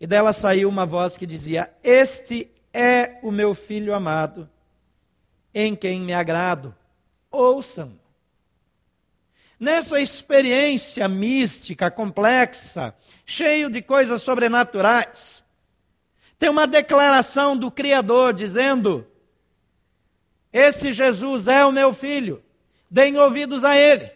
E 0.00 0.06
dela 0.06 0.32
saiu 0.32 0.66
uma 0.66 0.86
voz 0.86 1.14
que 1.14 1.26
dizia: 1.26 1.70
Este 1.84 2.50
é 2.72 3.18
o 3.22 3.30
meu 3.30 3.54
filho 3.54 3.94
amado, 3.94 4.48
em 5.52 5.76
quem 5.76 6.00
me 6.00 6.14
agrado. 6.14 6.74
Ouçam. 7.30 8.00
Nessa 9.60 10.00
experiência 10.00 11.06
mística, 11.06 11.90
complexa, 11.90 12.94
cheio 13.26 13.68
de 13.68 13.82
coisas 13.82 14.22
sobrenaturais, 14.22 15.44
tem 16.38 16.48
uma 16.48 16.66
declaração 16.66 17.54
do 17.58 17.70
Criador 17.70 18.32
dizendo: 18.32 19.06
Esse 20.50 20.92
Jesus 20.92 21.46
é 21.46 21.62
o 21.62 21.70
meu 21.72 21.92
filho, 21.92 22.42
deem 22.90 23.18
ouvidos 23.18 23.64
a 23.64 23.76
ele. 23.76 24.10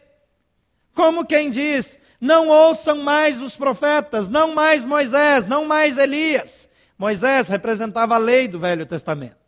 Como 0.94 1.26
quem 1.26 1.50
diz: 1.50 1.99
Não 2.20 2.48
ouçam 2.48 2.98
mais 2.98 3.40
os 3.40 3.56
profetas, 3.56 4.28
não 4.28 4.54
mais 4.54 4.85
Moisés, 4.85 5.46
não 5.46 5.64
mais 5.64 5.96
Elias. 5.96 6.68
Moisés 6.98 7.48
representava 7.48 8.14
a 8.16 8.18
lei 8.18 8.46
do 8.46 8.59
Velho 8.59 8.85
Testamento. 8.85 9.38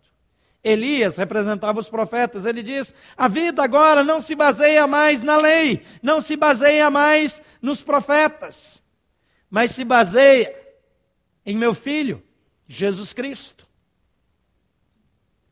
Elias 0.64 1.16
representava 1.16 1.80
os 1.80 1.88
profetas. 1.88 2.46
Ele 2.46 2.62
diz: 2.62 2.94
a 3.16 3.28
vida 3.28 3.62
agora 3.62 4.02
não 4.02 4.20
se 4.20 4.34
baseia 4.34 4.86
mais 4.86 5.20
na 5.20 5.36
lei, 5.36 5.84
não 6.02 6.20
se 6.20 6.36
baseia 6.36 6.88
mais 6.88 7.42
nos 7.60 7.82
profetas, 7.82 8.82
mas 9.50 9.72
se 9.72 9.84
baseia 9.84 10.56
em 11.44 11.56
meu 11.56 11.74
filho, 11.74 12.22
Jesus 12.66 13.12
Cristo. 13.12 13.68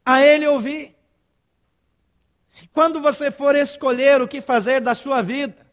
A 0.06 0.24
Ele 0.24 0.46
ouvi. 0.46 0.96
Quando 2.72 3.00
você 3.00 3.30
for 3.30 3.54
escolher 3.54 4.22
o 4.22 4.28
que 4.28 4.40
fazer 4.40 4.80
da 4.80 4.94
sua 4.94 5.22
vida, 5.22 5.69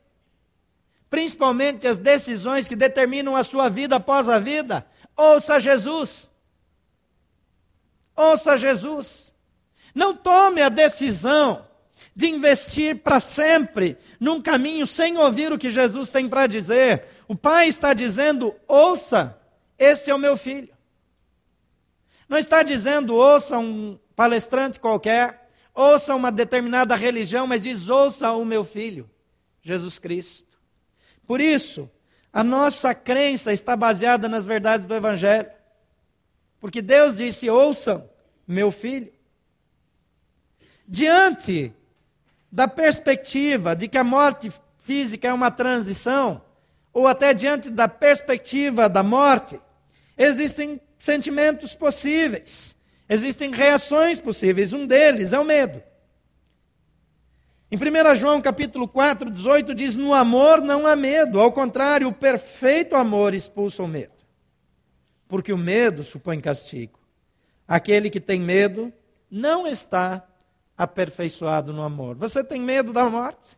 principalmente 1.09 1.87
as 1.87 1.97
decisões 1.97 2.67
que 2.67 2.75
determinam 2.75 3.35
a 3.35 3.43
sua 3.43 3.69
vida 3.69 3.95
após 3.95 4.27
a 4.27 4.39
vida, 4.39 4.85
ouça 5.15 5.59
Jesus. 5.59 6.29
Ouça 8.15 8.57
Jesus. 8.57 9.33
Não 9.93 10.15
tome 10.15 10.61
a 10.61 10.69
decisão 10.69 11.65
de 12.15 12.27
investir 12.27 12.97
para 12.97 13.19
sempre 13.19 13.97
num 14.19 14.41
caminho 14.41 14.87
sem 14.87 15.17
ouvir 15.17 15.51
o 15.51 15.57
que 15.57 15.69
Jesus 15.69 16.09
tem 16.09 16.27
para 16.27 16.47
dizer. 16.47 17.05
O 17.27 17.35
Pai 17.35 17.67
está 17.67 17.93
dizendo: 17.93 18.55
ouça, 18.67 19.39
esse 19.77 20.09
é 20.09 20.15
o 20.15 20.19
meu 20.19 20.35
filho. 20.35 20.75
Não 22.27 22.37
está 22.37 22.63
dizendo 22.63 23.15
ouça 23.15 23.57
um 23.57 23.97
palestrante 24.15 24.79
qualquer, 24.79 25.49
ouça 25.73 26.15
uma 26.15 26.31
determinada 26.31 26.95
religião, 26.95 27.45
mas 27.47 27.63
diz 27.63 27.87
ouça 27.87 28.31
o 28.31 28.43
meu 28.43 28.63
filho, 28.63 29.09
Jesus 29.61 29.99
Cristo. 29.99 30.46
Por 31.27 31.41
isso, 31.41 31.89
a 32.31 32.43
nossa 32.43 32.95
crença 32.95 33.51
está 33.51 33.75
baseada 33.75 34.29
nas 34.29 34.45
verdades 34.45 34.87
do 34.87 34.95
Evangelho. 34.95 35.49
Porque 36.59 36.81
Deus 36.81 37.17
disse: 37.17 37.49
ouçam, 37.49 38.09
meu 38.47 38.71
filho. 38.71 39.11
Diante 40.87 41.73
da 42.49 42.67
perspectiva 42.67 43.75
de 43.75 43.89
que 43.89 43.97
a 43.97 44.03
morte 44.03 44.51
física 44.79 45.27
é 45.27 45.33
uma 45.33 45.51
transição, 45.51 46.41
ou 46.93 47.07
até 47.07 47.33
diante 47.33 47.69
da 47.69 47.89
perspectiva 47.89 48.87
da 48.87 49.03
morte, 49.03 49.59
existem 50.17 50.79
sentimentos 50.97 51.75
possíveis, 51.75 52.75
existem 53.09 53.51
reações 53.51 54.19
possíveis. 54.19 54.71
Um 54.71 54.87
deles 54.87 55.33
é 55.33 55.39
o 55.39 55.43
medo. 55.43 55.83
Em 57.69 57.75
1 57.75 58.15
João 58.15 58.41
capítulo 58.41 58.87
4, 58.87 59.29
18 59.29 59.75
diz: 59.75 59.95
No 59.95 60.13
amor 60.13 60.61
não 60.61 60.87
há 60.87 60.95
medo, 60.95 61.39
ao 61.39 61.51
contrário, 61.51 62.07
o 62.07 62.13
perfeito 62.13 62.95
amor 62.95 63.33
expulsa 63.33 63.83
o 63.83 63.87
medo. 63.87 64.13
Porque 65.27 65.51
o 65.51 65.57
medo 65.57 66.03
supõe 66.03 66.39
castigo. 66.39 66.97
Aquele 67.67 68.09
que 68.09 68.21
tem 68.21 68.39
medo 68.39 68.93
não 69.29 69.67
está 69.67 70.25
aperfeiçoado 70.77 71.73
no 71.73 71.81
amor. 71.81 72.15
Você 72.15 72.41
tem 72.41 72.61
medo 72.61 72.93
da 72.93 73.09
morte? 73.09 73.57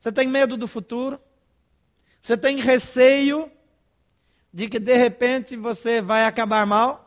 Você 0.00 0.10
tem 0.10 0.26
medo 0.26 0.56
do 0.56 0.66
futuro? 0.66 1.20
Você 2.20 2.36
tem 2.36 2.56
receio 2.56 3.50
de 4.52 4.68
que 4.68 4.80
de 4.80 4.96
repente 4.96 5.56
você 5.56 6.00
vai 6.00 6.24
acabar 6.24 6.66
mal? 6.66 7.01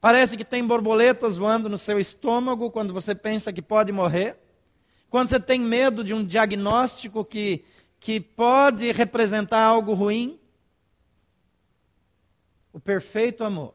Parece 0.00 0.36
que 0.36 0.44
tem 0.44 0.66
borboletas 0.66 1.36
voando 1.36 1.68
no 1.68 1.78
seu 1.78 1.98
estômago 1.98 2.70
quando 2.70 2.92
você 2.92 3.14
pensa 3.14 3.52
que 3.52 3.62
pode 3.62 3.92
morrer? 3.92 4.38
Quando 5.08 5.28
você 5.28 5.40
tem 5.40 5.60
medo 5.60 6.04
de 6.04 6.12
um 6.12 6.24
diagnóstico 6.24 7.24
que, 7.24 7.64
que 7.98 8.20
pode 8.20 8.90
representar 8.92 9.62
algo 9.62 9.94
ruim? 9.94 10.38
O 12.72 12.78
perfeito 12.78 13.42
amor 13.42 13.74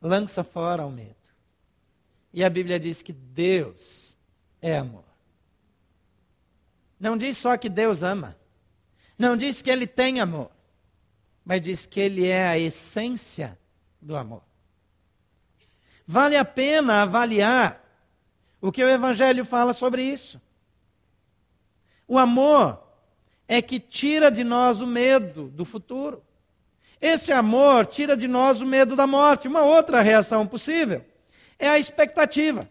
lança 0.00 0.44
fora 0.44 0.86
o 0.86 0.90
medo. 0.90 1.16
E 2.32 2.44
a 2.44 2.50
Bíblia 2.50 2.78
diz 2.78 3.00
que 3.02 3.12
Deus 3.12 4.16
é 4.60 4.76
amor. 4.76 5.04
Não 7.00 7.16
diz 7.16 7.38
só 7.38 7.56
que 7.56 7.68
Deus 7.68 8.02
ama. 8.02 8.36
Não 9.18 9.36
diz 9.36 9.62
que 9.62 9.70
ele 9.70 9.86
tem 9.86 10.20
amor. 10.20 10.50
Mas 11.44 11.62
diz 11.62 11.86
que 11.86 12.00
ele 12.00 12.26
é 12.26 12.46
a 12.46 12.58
essência 12.58 13.58
do 14.06 14.16
amor. 14.16 14.42
Vale 16.06 16.36
a 16.36 16.44
pena 16.44 17.02
avaliar 17.02 17.84
o 18.60 18.70
que 18.70 18.82
o 18.82 18.88
Evangelho 18.88 19.44
fala 19.44 19.72
sobre 19.72 20.02
isso. 20.02 20.40
O 22.06 22.16
amor 22.16 22.80
é 23.48 23.60
que 23.60 23.80
tira 23.80 24.30
de 24.30 24.44
nós 24.44 24.80
o 24.80 24.86
medo 24.86 25.48
do 25.48 25.64
futuro. 25.64 26.22
Esse 27.00 27.32
amor 27.32 27.86
tira 27.86 28.16
de 28.16 28.28
nós 28.28 28.60
o 28.60 28.66
medo 28.66 28.94
da 28.94 29.08
morte. 29.08 29.48
Uma 29.48 29.62
outra 29.62 30.00
reação 30.00 30.46
possível 30.46 31.04
é 31.58 31.68
a 31.68 31.78
expectativa. 31.78 32.70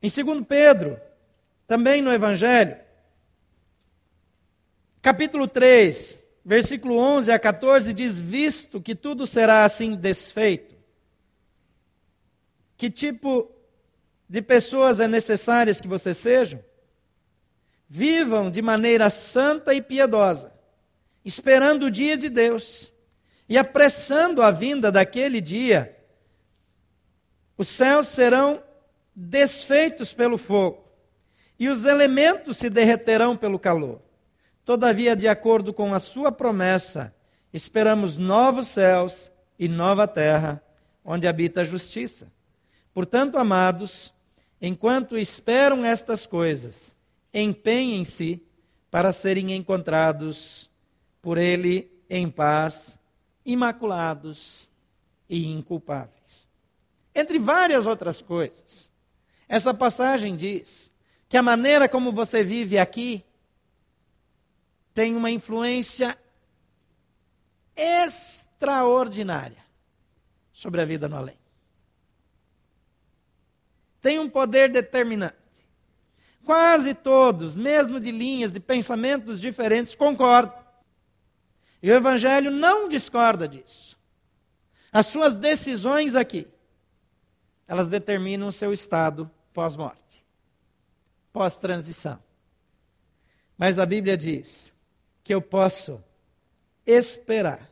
Em 0.00 0.08
2 0.08 0.46
Pedro, 0.46 1.00
também 1.66 2.00
no 2.00 2.12
Evangelho, 2.12 2.76
capítulo 5.02 5.48
3, 5.48 6.19
versículo 6.44 6.96
11 6.98 7.32
a 7.32 7.38
14, 7.38 7.92
diz: 7.92 8.18
Visto 8.18 8.80
que 8.80 8.94
tudo 8.94 9.26
será 9.26 9.64
assim 9.64 9.94
desfeito, 9.94 10.74
que 12.76 12.90
tipo 12.90 13.50
de 14.28 14.40
pessoas 14.40 15.00
é 15.00 15.08
necessárias 15.08 15.80
que 15.80 15.88
vocês 15.88 16.16
sejam? 16.16 16.62
Vivam 17.88 18.50
de 18.50 18.62
maneira 18.62 19.10
santa 19.10 19.74
e 19.74 19.82
piedosa, 19.82 20.52
esperando 21.24 21.86
o 21.86 21.90
dia 21.90 22.16
de 22.16 22.28
Deus 22.28 22.92
e 23.48 23.58
apressando 23.58 24.42
a 24.42 24.52
vinda 24.52 24.92
daquele 24.92 25.40
dia. 25.40 25.96
Os 27.58 27.68
céus 27.68 28.06
serão 28.06 28.62
desfeitos 29.14 30.14
pelo 30.14 30.38
fogo, 30.38 30.88
e 31.58 31.68
os 31.68 31.84
elementos 31.84 32.56
se 32.56 32.70
derreterão 32.70 33.36
pelo 33.36 33.58
calor. 33.58 34.00
Todavia, 34.70 35.16
de 35.16 35.26
acordo 35.26 35.74
com 35.74 35.92
a 35.92 35.98
sua 35.98 36.30
promessa, 36.30 37.12
esperamos 37.52 38.16
novos 38.16 38.68
céus 38.68 39.28
e 39.58 39.66
nova 39.66 40.06
terra, 40.06 40.62
onde 41.04 41.26
habita 41.26 41.62
a 41.62 41.64
justiça. 41.64 42.30
Portanto, 42.94 43.36
amados, 43.36 44.14
enquanto 44.62 45.18
esperam 45.18 45.84
estas 45.84 46.24
coisas, 46.24 46.94
empenhem-se 47.34 48.40
para 48.92 49.12
serem 49.12 49.56
encontrados 49.56 50.70
por 51.20 51.36
Ele 51.36 51.90
em 52.08 52.30
paz, 52.30 52.96
imaculados 53.44 54.70
e 55.28 55.48
inculpáveis. 55.48 56.46
Entre 57.12 57.40
várias 57.40 57.88
outras 57.88 58.22
coisas, 58.22 58.88
essa 59.48 59.74
passagem 59.74 60.36
diz 60.36 60.92
que 61.28 61.36
a 61.36 61.42
maneira 61.42 61.88
como 61.88 62.12
você 62.12 62.44
vive 62.44 62.78
aqui 62.78 63.24
tem 64.94 65.16
uma 65.16 65.30
influência 65.30 66.18
extraordinária 67.76 69.64
sobre 70.52 70.80
a 70.80 70.84
vida 70.84 71.08
no 71.08 71.16
além. 71.16 71.38
Tem 74.00 74.18
um 74.18 74.28
poder 74.28 74.70
determinante. 74.70 75.36
Quase 76.44 76.94
todos, 76.94 77.54
mesmo 77.54 78.00
de 78.00 78.10
linhas 78.10 78.52
de 78.52 78.60
pensamentos 78.60 79.40
diferentes, 79.40 79.94
concordam. 79.94 80.58
E 81.82 81.90
o 81.90 81.94
Evangelho 81.94 82.50
não 82.50 82.88
discorda 82.88 83.46
disso. 83.46 83.98
As 84.92 85.06
suas 85.06 85.36
decisões 85.36 86.14
aqui, 86.14 86.48
elas 87.66 87.88
determinam 87.88 88.48
o 88.48 88.52
seu 88.52 88.72
estado 88.72 89.30
pós-morte, 89.52 90.24
pós-transição. 91.32 92.18
Mas 93.56 93.78
a 93.78 93.86
Bíblia 93.86 94.16
diz 94.16 94.69
que 95.30 95.34
eu 95.34 95.40
posso 95.40 96.02
esperar, 96.84 97.70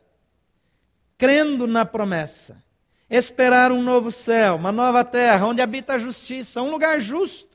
crendo 1.17 1.67
na 1.67 1.83
promessa, 1.83 2.63
esperar 3.09 3.69
um 3.73 3.83
novo 3.83 4.13
céu, 4.13 4.55
uma 4.55 4.71
nova 4.71 5.03
terra, 5.03 5.45
onde 5.45 5.61
habita 5.61 5.95
a 5.95 5.97
justiça, 5.97 6.61
um 6.61 6.71
lugar 6.71 7.01
justo. 7.01 7.49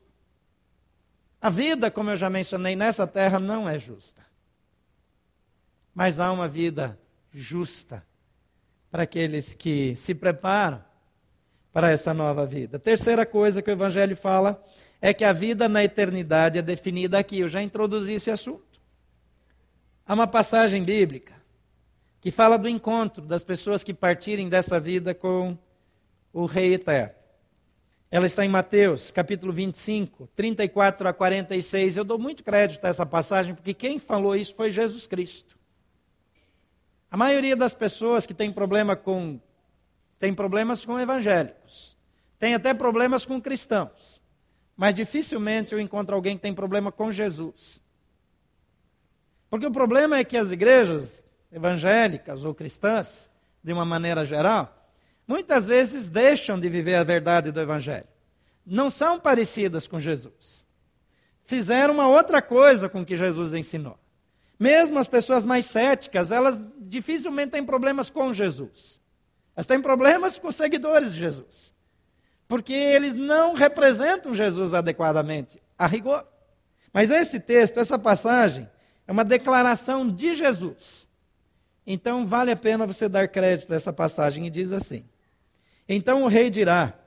A 1.40 1.48
vida, 1.48 1.90
como 1.90 2.10
eu 2.10 2.18
já 2.18 2.28
mencionei, 2.28 2.76
nessa 2.76 3.06
terra 3.06 3.40
não 3.40 3.66
é 3.66 3.78
justa. 3.78 4.20
Mas 5.94 6.20
há 6.20 6.30
uma 6.30 6.48
vida 6.48 7.00
justa 7.32 8.04
para 8.90 9.04
aqueles 9.04 9.54
que 9.54 9.96
se 9.96 10.14
preparam 10.14 10.84
para 11.72 11.92
essa 11.92 12.12
nova 12.12 12.44
vida. 12.44 12.78
Terceira 12.78 13.24
coisa 13.24 13.62
que 13.62 13.70
o 13.70 13.72
Evangelho 13.72 14.18
fala 14.18 14.62
é 15.00 15.14
que 15.14 15.24
a 15.24 15.32
vida 15.32 15.66
na 15.66 15.82
eternidade 15.82 16.58
é 16.58 16.62
definida 16.62 17.18
aqui. 17.18 17.38
Eu 17.38 17.48
já 17.48 17.62
introduzi 17.62 18.12
esse 18.12 18.30
assunto. 18.30 18.73
Há 20.06 20.12
uma 20.12 20.26
passagem 20.26 20.84
bíblica 20.84 21.32
que 22.20 22.30
fala 22.30 22.58
do 22.58 22.68
encontro 22.68 23.24
das 23.24 23.42
pessoas 23.42 23.82
que 23.82 23.94
partirem 23.94 24.50
dessa 24.50 24.78
vida 24.78 25.14
com 25.14 25.56
o 26.30 26.44
Rei 26.44 26.74
Eterno. 26.74 27.14
Ela 28.10 28.26
está 28.26 28.44
em 28.44 28.48
Mateus, 28.48 29.10
capítulo 29.10 29.50
25, 29.50 30.28
34 30.36 31.08
a 31.08 31.12
46. 31.12 31.96
Eu 31.96 32.04
dou 32.04 32.18
muito 32.18 32.44
crédito 32.44 32.84
a 32.84 32.88
essa 32.88 33.06
passagem, 33.06 33.54
porque 33.54 33.72
quem 33.72 33.98
falou 33.98 34.36
isso 34.36 34.54
foi 34.54 34.70
Jesus 34.70 35.06
Cristo. 35.06 35.58
A 37.10 37.16
maioria 37.16 37.56
das 37.56 37.74
pessoas 37.74 38.26
que 38.26 38.34
tem 38.34 38.52
problema 38.52 38.94
com 38.94 39.40
tem 40.18 40.34
problemas 40.34 40.84
com 40.84 41.00
evangélicos, 41.00 41.96
tem 42.38 42.54
até 42.54 42.74
problemas 42.74 43.24
com 43.24 43.40
cristãos, 43.40 44.20
mas 44.76 44.94
dificilmente 44.94 45.72
eu 45.72 45.80
encontro 45.80 46.14
alguém 46.14 46.36
que 46.36 46.42
tem 46.42 46.54
problema 46.54 46.92
com 46.92 47.10
Jesus. 47.10 47.83
Porque 49.54 49.68
o 49.68 49.70
problema 49.70 50.18
é 50.18 50.24
que 50.24 50.36
as 50.36 50.50
igrejas 50.50 51.22
evangélicas 51.52 52.42
ou 52.42 52.52
cristãs, 52.52 53.30
de 53.62 53.72
uma 53.72 53.84
maneira 53.84 54.24
geral, 54.24 54.90
muitas 55.28 55.64
vezes 55.64 56.08
deixam 56.08 56.58
de 56.58 56.68
viver 56.68 56.96
a 56.96 57.04
verdade 57.04 57.52
do 57.52 57.60
evangelho. 57.60 58.08
Não 58.66 58.90
são 58.90 59.20
parecidas 59.20 59.86
com 59.86 60.00
Jesus. 60.00 60.66
Fizeram 61.44 61.94
uma 61.94 62.08
outra 62.08 62.42
coisa 62.42 62.88
com 62.88 63.04
que 63.04 63.14
Jesus 63.14 63.54
ensinou. 63.54 63.96
Mesmo 64.58 64.98
as 64.98 65.06
pessoas 65.06 65.44
mais 65.44 65.66
céticas, 65.66 66.32
elas 66.32 66.60
dificilmente 66.80 67.52
têm 67.52 67.64
problemas 67.64 68.10
com 68.10 68.32
Jesus. 68.32 69.00
Elas 69.54 69.66
têm 69.66 69.80
problemas 69.80 70.36
com 70.36 70.48
os 70.48 70.56
seguidores 70.56 71.14
de 71.14 71.20
Jesus. 71.20 71.72
Porque 72.48 72.72
eles 72.72 73.14
não 73.14 73.54
representam 73.54 74.34
Jesus 74.34 74.74
adequadamente, 74.74 75.62
a 75.78 75.86
rigor. 75.86 76.26
Mas 76.92 77.12
esse 77.12 77.38
texto, 77.38 77.78
essa 77.78 77.96
passagem, 77.96 78.68
é 79.06 79.12
uma 79.12 79.24
declaração 79.24 80.08
de 80.08 80.34
Jesus. 80.34 81.08
Então 81.86 82.26
vale 82.26 82.50
a 82.50 82.56
pena 82.56 82.86
você 82.86 83.08
dar 83.08 83.28
crédito 83.28 83.72
a 83.72 83.76
essa 83.76 83.92
passagem 83.92 84.46
e 84.46 84.50
diz 84.50 84.72
assim: 84.72 85.04
Então 85.88 86.22
o 86.22 86.28
rei 86.28 86.48
dirá 86.48 86.98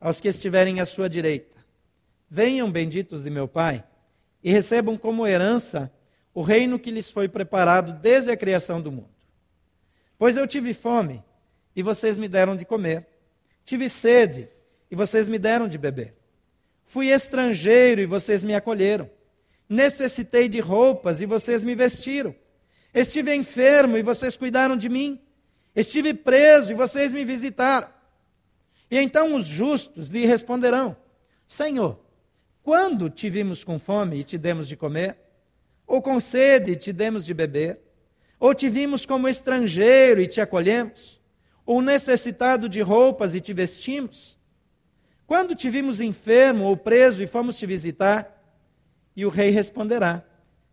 aos 0.00 0.20
que 0.20 0.28
estiverem 0.28 0.80
à 0.80 0.86
sua 0.86 1.08
direita: 1.08 1.56
Venham 2.28 2.70
benditos 2.70 3.22
de 3.22 3.30
meu 3.30 3.46
Pai 3.46 3.84
e 4.42 4.50
recebam 4.50 4.96
como 4.96 5.26
herança 5.26 5.92
o 6.34 6.42
reino 6.42 6.78
que 6.78 6.90
lhes 6.90 7.10
foi 7.10 7.28
preparado 7.28 7.92
desde 7.92 8.30
a 8.30 8.36
criação 8.36 8.80
do 8.80 8.92
mundo. 8.92 9.10
Pois 10.18 10.36
eu 10.36 10.46
tive 10.46 10.74
fome 10.74 11.22
e 11.74 11.82
vocês 11.82 12.18
me 12.18 12.28
deram 12.28 12.56
de 12.56 12.64
comer. 12.64 13.06
Tive 13.64 13.88
sede 13.88 14.48
e 14.90 14.96
vocês 14.96 15.28
me 15.28 15.38
deram 15.38 15.68
de 15.68 15.78
beber. 15.78 16.14
Fui 16.84 17.08
estrangeiro 17.08 18.00
e 18.00 18.06
vocês 18.06 18.44
me 18.44 18.54
acolheram. 18.54 19.10
Necessitei 19.68 20.48
de 20.48 20.60
roupas 20.60 21.20
e 21.20 21.26
vocês 21.26 21.62
me 21.64 21.74
vestiram. 21.74 22.34
Estive 22.94 23.34
enfermo 23.34 23.96
e 23.96 24.02
vocês 24.02 24.36
cuidaram 24.36 24.76
de 24.76 24.88
mim. 24.88 25.20
Estive 25.74 26.14
preso 26.14 26.72
e 26.72 26.74
vocês 26.74 27.12
me 27.12 27.24
visitaram. 27.24 27.88
E 28.90 28.98
então 28.98 29.34
os 29.34 29.46
justos 29.46 30.08
lhe 30.08 30.24
responderão: 30.24 30.96
Senhor, 31.46 31.98
quando 32.62 33.10
te 33.10 33.28
vimos 33.28 33.64
com 33.64 33.78
fome 33.78 34.20
e 34.20 34.24
te 34.24 34.38
demos 34.38 34.68
de 34.68 34.76
comer? 34.76 35.18
Ou 35.86 36.00
com 36.00 36.18
sede 36.20 36.72
e 36.72 36.76
te 36.76 36.92
demos 36.92 37.24
de 37.24 37.34
beber? 37.34 37.80
Ou 38.38 38.54
te 38.54 38.68
vimos 38.68 39.06
como 39.06 39.28
estrangeiro 39.28 40.20
e 40.20 40.26
te 40.26 40.40
acolhemos? 40.40 41.16
ou 41.66 41.82
necessitado 41.82 42.68
de 42.68 42.80
roupas 42.80 43.34
e 43.34 43.40
te 43.40 43.52
vestimos? 43.52 44.38
Quando 45.26 45.56
te 45.56 45.68
vimos 45.68 46.00
enfermo 46.00 46.64
ou 46.64 46.76
preso 46.76 47.20
e 47.20 47.26
fomos 47.26 47.58
te 47.58 47.66
visitar? 47.66 48.35
E 49.16 49.24
o 49.24 49.30
rei 49.30 49.50
responderá: 49.50 50.22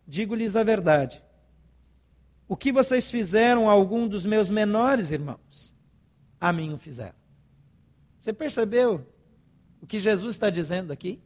Digo-lhes 0.06 0.54
a 0.54 0.62
verdade. 0.62 1.24
O 2.46 2.56
que 2.56 2.70
vocês 2.70 3.10
fizeram 3.10 3.68
a 3.68 3.72
algum 3.72 4.06
dos 4.06 4.26
meus 4.26 4.50
menores 4.50 5.10
irmãos, 5.10 5.74
a 6.38 6.52
mim 6.52 6.74
o 6.74 6.78
fizeram. 6.78 7.14
Você 8.20 8.32
percebeu 8.32 9.06
o 9.80 9.86
que 9.86 9.98
Jesus 9.98 10.36
está 10.36 10.50
dizendo 10.50 10.92
aqui? 10.92 11.22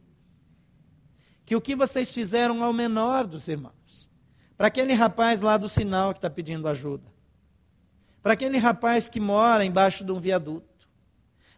Que 1.45 1.55
o 1.55 1.61
que 1.61 1.75
vocês 1.75 2.13
fizeram 2.13 2.63
ao 2.63 2.71
menor 2.71 3.27
dos 3.27 3.47
irmãos, 3.47 4.09
para 4.55 4.67
aquele 4.67 4.93
rapaz 4.93 5.41
lá 5.41 5.57
do 5.57 5.67
sinal 5.67 6.13
que 6.13 6.19
está 6.19 6.29
pedindo 6.29 6.67
ajuda, 6.67 7.05
para 8.21 8.33
aquele 8.33 8.57
rapaz 8.57 9.09
que 9.09 9.19
mora 9.19 9.65
embaixo 9.65 10.05
de 10.05 10.11
um 10.11 10.19
viaduto, 10.19 10.87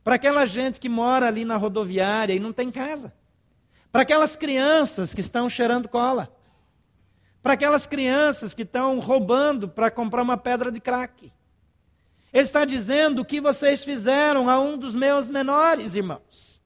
para 0.03 0.15
aquela 0.15 0.45
gente 0.45 0.79
que 0.79 0.89
mora 0.89 1.27
ali 1.27 1.45
na 1.45 1.57
rodoviária 1.57 2.33
e 2.33 2.39
não 2.39 2.53
tem 2.53 2.71
casa, 2.71 3.13
para 3.91 4.03
aquelas 4.03 4.35
crianças 4.35 5.13
que 5.13 5.21
estão 5.21 5.49
cheirando 5.49 5.89
cola, 5.89 6.33
para 7.43 7.53
aquelas 7.53 7.85
crianças 7.85 8.53
que 8.53 8.61
estão 8.61 8.99
roubando 8.99 9.67
para 9.67 9.91
comprar 9.91 10.21
uma 10.21 10.37
pedra 10.37 10.71
de 10.71 10.79
crack. 10.79 11.31
Ele 12.31 12.43
está 12.43 12.63
dizendo 12.63 13.21
o 13.21 13.25
que 13.25 13.41
vocês 13.41 13.83
fizeram 13.83 14.49
a 14.49 14.59
um 14.59 14.77
dos 14.77 14.95
meus 14.95 15.29
menores 15.29 15.95
irmãos. 15.95 16.61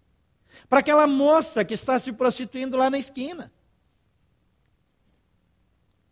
Para 0.70 0.80
aquela 0.80 1.08
moça 1.08 1.66
que 1.66 1.74
está 1.74 1.98
se 1.98 2.12
prostituindo 2.12 2.78
lá 2.78 2.90
na 2.90 3.00
esquina. 3.00 3.52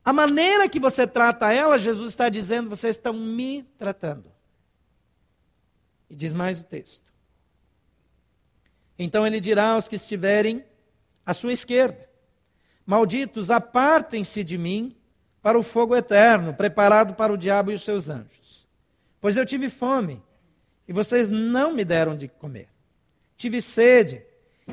A 0.04 0.12
maneira 0.12 0.67
que 0.67 0.80
você 0.80 1.06
trata 1.06 1.54
ela, 1.54 1.78
Jesus 1.78 2.10
está 2.10 2.30
dizendo, 2.30 2.69
vocês 2.69 2.95
estão 2.95 3.13
me 3.13 3.63
tratando. 3.78 4.32
E 6.10 6.15
diz 6.15 6.34
mais 6.34 6.62
o 6.62 6.65
texto. 6.65 7.13
Então 8.97 9.26
ele 9.26 9.39
dirá 9.39 9.71
aos 9.71 9.88
que 9.88 9.95
estiverem 9.95 10.63
à 11.25 11.33
sua 11.33 11.53
esquerda: 11.53 12.09
Malditos, 12.86 13.49
apartem-se 13.49 14.43
de 14.43 14.57
mim 14.57 14.95
para 15.41 15.59
o 15.59 15.63
fogo 15.63 15.95
eterno, 15.95 16.53
preparado 16.53 17.13
para 17.13 17.33
o 17.33 17.38
diabo 17.38 17.71
e 17.71 17.75
os 17.75 17.83
seus 17.83 18.09
anjos. 18.09 18.67
Pois 19.19 19.38
eu 19.38 19.45
tive 19.45 19.69
fome 19.69 20.21
e 20.88 20.93
vocês 20.93 21.29
não 21.29 21.73
me 21.73 21.86
deram 21.86 22.15
de 22.15 22.27
comer. 22.27 22.67
Tive 23.38 23.62
sede 23.62 24.21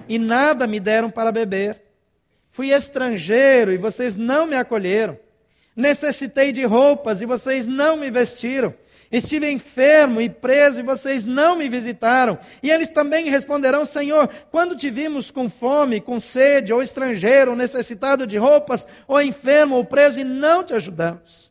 e 0.09 0.19
nada 0.19 0.67
me 0.67 0.79
deram 0.79 1.11
para 1.11 1.33
beber. 1.33 1.83
Fui 2.51 2.71
estrangeiro 2.71 3.73
e 3.73 3.79
vocês 3.79 4.17
não 4.17 4.47
me 4.47 4.57
acolheram. 4.57 5.19
Necessitei 5.75 6.53
de 6.53 6.65
roupas 6.65 7.23
e 7.23 7.27
vocês 7.27 7.67
não 7.67 7.97
me 7.97 8.11
vestiram. 8.11 8.75
Estive 9.11 9.51
enfermo 9.51 10.21
e 10.21 10.31
preso 10.31 10.79
e 10.79 10.85
vocês 10.85 11.25
não 11.25 11.57
me 11.57 11.69
visitaram. 11.69 12.39
E 12.63 12.71
eles 12.71 12.89
também 12.89 13.29
responderão: 13.29 13.85
Senhor, 13.85 14.29
quando 14.53 14.77
te 14.77 14.89
vimos 14.89 15.33
com 15.33 15.51
fome, 15.51 16.01
com 16.01 16.21
sede, 16.21 16.73
ou 16.73 16.81
estrangeiro, 16.81 17.51
ou 17.51 17.57
necessitado 17.57 18.25
de 18.25 18.37
roupas, 18.37 18.87
ou 19.09 19.21
enfermo, 19.21 19.75
ou 19.75 19.85
preso, 19.85 20.21
e 20.21 20.25
não 20.25 20.63
te 20.63 20.75
ajudamos? 20.75 21.51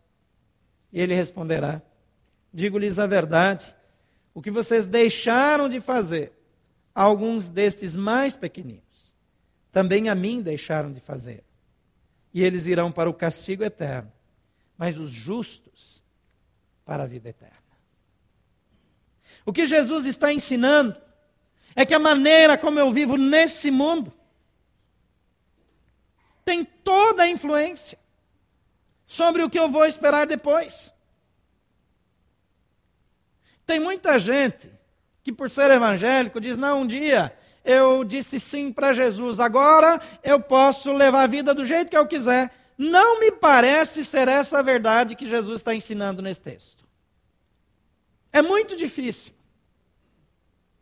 E 0.94 1.02
ele 1.02 1.14
responderá: 1.14 1.82
Digo-lhes 2.54 2.98
a 2.98 3.06
verdade, 3.06 3.76
o 4.34 4.42
que 4.42 4.50
vocês 4.50 4.86
deixaram 4.86 5.68
de 5.68 5.82
fazer, 5.82 6.32
alguns 6.96 7.50
destes 7.50 7.94
mais 7.94 8.38
pequeninos, 8.38 9.14
também 9.70 10.08
a 10.08 10.16
mim 10.16 10.42
deixaram 10.42 10.94
de 10.94 11.02
fazer. 11.02 11.44
E 12.34 12.42
eles 12.42 12.68
irão 12.68 12.90
para 12.90 13.10
o 13.10 13.14
castigo 13.14 13.66
eterno, 13.66 14.12
mas 14.78 14.98
os 14.98 15.12
justos 15.12 15.99
para 16.90 17.04
a 17.04 17.06
vida 17.06 17.30
eterna. 17.30 17.54
O 19.46 19.54
que 19.54 19.68
Jesus 19.68 20.08
está 20.08 20.34
ensinando 20.34 21.00
é 21.76 21.86
que 21.86 21.94
a 21.94 22.00
maneira 22.00 22.58
como 22.58 22.80
eu 22.80 22.90
vivo 22.92 23.16
nesse 23.16 23.70
mundo 23.70 24.12
tem 26.44 26.66
toda 26.66 27.22
a 27.22 27.30
influência 27.30 28.00
sobre 29.06 29.44
o 29.44 29.50
que 29.52 29.60
eu 29.60 29.70
vou 29.70 29.86
esperar 29.86 30.26
depois. 30.26 30.92
Tem 33.68 33.80
muita 33.80 34.18
gente 34.18 34.72
que, 35.24 35.32
por 35.32 35.48
ser 35.48 35.70
evangélico, 35.70 36.42
diz: 36.42 36.58
não, 36.58 36.82
um 36.82 36.88
dia 36.88 37.38
eu 37.64 38.04
disse 38.04 38.40
sim 38.40 38.74
para 38.74 38.94
Jesus, 38.94 39.40
agora 39.40 40.02
eu 40.24 40.42
posso 40.42 40.92
levar 40.92 41.22
a 41.22 41.28
vida 41.28 41.54
do 41.54 41.64
jeito 41.64 41.92
que 41.92 41.98
eu 41.98 42.08
quiser. 42.08 42.52
Não 42.76 43.20
me 43.20 43.32
parece 43.32 44.04
ser 44.04 44.28
essa 44.28 44.58
a 44.58 44.64
verdade 44.64 45.16
que 45.16 45.28
Jesus 45.28 45.60
está 45.60 45.76
ensinando 45.76 46.20
nesse 46.20 46.42
texto. 46.42 46.79
É 48.32 48.42
muito 48.42 48.76
difícil 48.76 49.34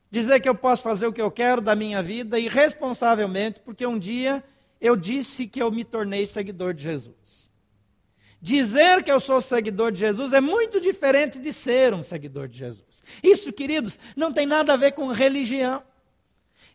dizer 0.09 0.39
que 0.39 0.49
eu 0.49 0.55
posso 0.55 0.83
fazer 0.83 1.07
o 1.07 1.13
que 1.13 1.21
eu 1.21 1.31
quero 1.31 1.61
da 1.61 1.75
minha 1.75 2.01
vida 2.01 2.39
irresponsavelmente, 2.39 3.59
porque 3.59 3.85
um 3.85 3.99
dia 3.99 4.43
eu 4.79 4.95
disse 4.95 5.47
que 5.47 5.61
eu 5.61 5.71
me 5.71 5.83
tornei 5.83 6.25
seguidor 6.25 6.73
de 6.73 6.83
Jesus. 6.83 7.47
Dizer 8.39 9.03
que 9.03 9.11
eu 9.11 9.19
sou 9.19 9.41
seguidor 9.41 9.91
de 9.91 9.99
Jesus 9.99 10.31
é 10.31 10.39
muito 10.39 10.79
diferente 10.79 11.39
de 11.39 11.51
ser 11.51 11.93
um 11.93 12.03
seguidor 12.03 12.47
de 12.47 12.59
Jesus. 12.59 13.03
Isso, 13.23 13.51
queridos, 13.51 13.97
não 14.15 14.31
tem 14.31 14.45
nada 14.45 14.73
a 14.73 14.77
ver 14.77 14.91
com 14.91 15.07
religião. 15.07 15.83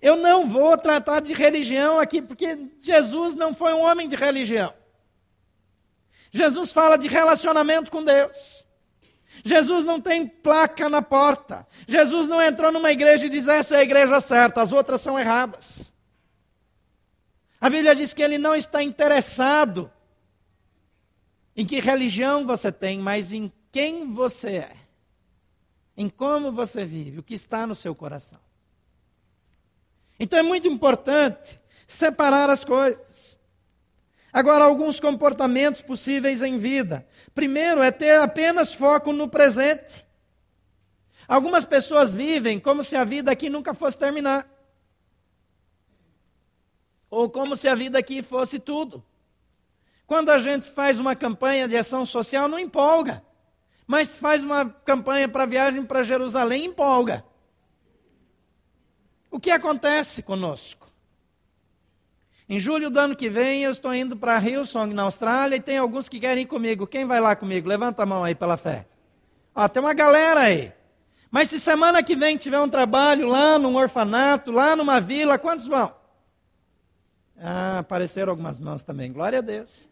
Eu 0.00 0.16
não 0.16 0.48
vou 0.48 0.76
tratar 0.76 1.20
de 1.20 1.32
religião 1.32 2.00
aqui, 2.00 2.20
porque 2.20 2.58
Jesus 2.80 3.37
não 3.37 3.54
foi 3.54 3.72
um 3.72 3.82
homem 3.82 4.08
de 4.08 4.16
religião. 4.16 4.74
Jesus 6.32 6.72
fala 6.72 6.96
de 6.96 7.06
relacionamento 7.06 7.90
com 7.92 8.02
Deus. 8.02 8.62
Jesus 9.45 9.85
não 9.85 10.01
tem 10.01 10.27
placa 10.27 10.88
na 10.88 11.03
porta. 11.03 11.66
Jesus 11.88 12.29
não 12.29 12.40
entrou 12.40 12.71
numa 12.71 12.92
igreja 12.92 13.27
e 13.27 13.29
diz: 13.29 13.49
essa 13.49 13.77
é 13.77 13.81
a 13.81 13.83
igreja 13.83 14.21
certa, 14.21 14.62
as 14.62 14.73
outras 14.73 15.01
são 15.01 15.18
erradas. 15.18 15.92
A 17.61 17.71
Bíblia 17.71 17.95
diz 17.95 18.12
que 18.12 18.23
ele 18.23 18.38
não 18.38 18.55
está 18.55 18.83
interessado 18.83 19.90
em 21.57 21.64
que 21.64 21.81
religião 21.81 22.47
você 22.47 22.73
tem, 22.73 22.99
mas 22.99 23.33
em 23.33 23.53
quem 23.71 24.12
você 24.12 24.57
é. 24.57 24.77
Em 25.97 26.09
como 26.09 26.51
você 26.51 26.85
vive, 26.85 27.18
o 27.18 27.23
que 27.23 27.35
está 27.35 27.66
no 27.66 27.75
seu 27.75 27.95
coração. 27.95 28.40
Então 30.18 30.38
é 30.38 30.42
muito 30.42 30.66
importante 30.66 31.61
separar 31.87 32.49
as 32.49 32.64
coisas. 32.64 33.38
Agora, 34.33 34.64
alguns 34.64 34.99
comportamentos 34.99 35.83
possíveis 35.83 36.40
em 36.40 36.59
vida. 36.59 37.07
Primeiro 37.35 37.83
é 37.83 37.90
ter 37.90 38.18
apenas 38.21 38.73
foco 38.73 39.12
no 39.12 39.29
presente. 39.29 40.07
Algumas 41.29 41.64
pessoas 41.64 42.14
vivem 42.14 42.59
como 42.59 42.83
se 42.83 42.97
a 42.97 43.05
vida 43.05 43.31
aqui 43.31 43.51
nunca 43.51 43.75
fosse 43.75 43.99
terminar. 43.99 44.49
Ou 47.11 47.29
como 47.29 47.55
se 47.55 47.68
a 47.68 47.75
vida 47.75 47.99
aqui 47.99 48.23
fosse 48.23 48.59
tudo. 48.59 49.05
Quando 50.07 50.31
a 50.31 50.38
gente 50.38 50.66
faz 50.66 50.99
uma 50.99 51.14
campanha 51.14 51.68
de 51.68 51.77
ação 51.77 52.07
social, 52.07 52.49
não 52.49 52.59
empolga. 52.59 53.23
Mas 53.87 54.16
faz 54.16 54.42
uma 54.42 54.64
campanha 54.64 55.29
para 55.29 55.45
viagem 55.45 55.85
para 55.85 56.03
Jerusalém, 56.03 56.64
empolga. 56.64 57.23
O 59.31 59.38
que 59.38 59.51
acontece 59.51 60.23
conosco? 60.23 60.82
Em 62.48 62.59
julho 62.59 62.90
do 62.90 62.98
ano 62.98 63.16
que 63.16 63.31
vem, 63.31 63.62
eu 63.62 63.70
estou 63.70 63.94
indo 63.94 64.16
para 64.16 64.38
Hillsong, 64.38 64.92
na 64.92 65.02
Austrália, 65.02 65.57
e 65.57 65.61
tem 65.61 65.78
alguns 65.78 66.09
que 66.09 66.18
querem 66.18 66.42
ir 66.42 66.46
comigo. 66.46 66.87
Quem 66.87 67.07
vai 67.07 67.20
lá 67.20 67.37
comigo? 67.37 67.68
Levanta 67.68 68.02
a 68.02 68.07
mão 68.07 68.24
aí 68.24 68.35
pela 68.35 68.57
fé. 68.57 68.87
Ó, 69.55 69.68
tem 69.68 69.83
uma 69.83 69.94
galera 69.94 70.40
aí. 70.40 70.72
Mas 71.31 71.48
se 71.48 71.59
semana 71.59 72.02
que 72.02 72.14
vem 72.14 72.37
tiver 72.37 72.61
um 72.61 72.68
trabalho 72.68 73.26
lá 73.26 73.59
num 73.59 73.76
orfanato, 73.76 74.50
lá 74.50 74.76
numa 74.76 75.00
vila, 75.00 75.38
quantos 75.38 75.66
vão? 75.66 75.94
Ah, 77.38 77.78
apareceram 77.78 78.31
algumas 78.31 78.59
mãos 78.59 78.83
também. 78.83 79.12
Glória 79.12 79.38
a 79.38 79.42
Deus. 79.42 79.88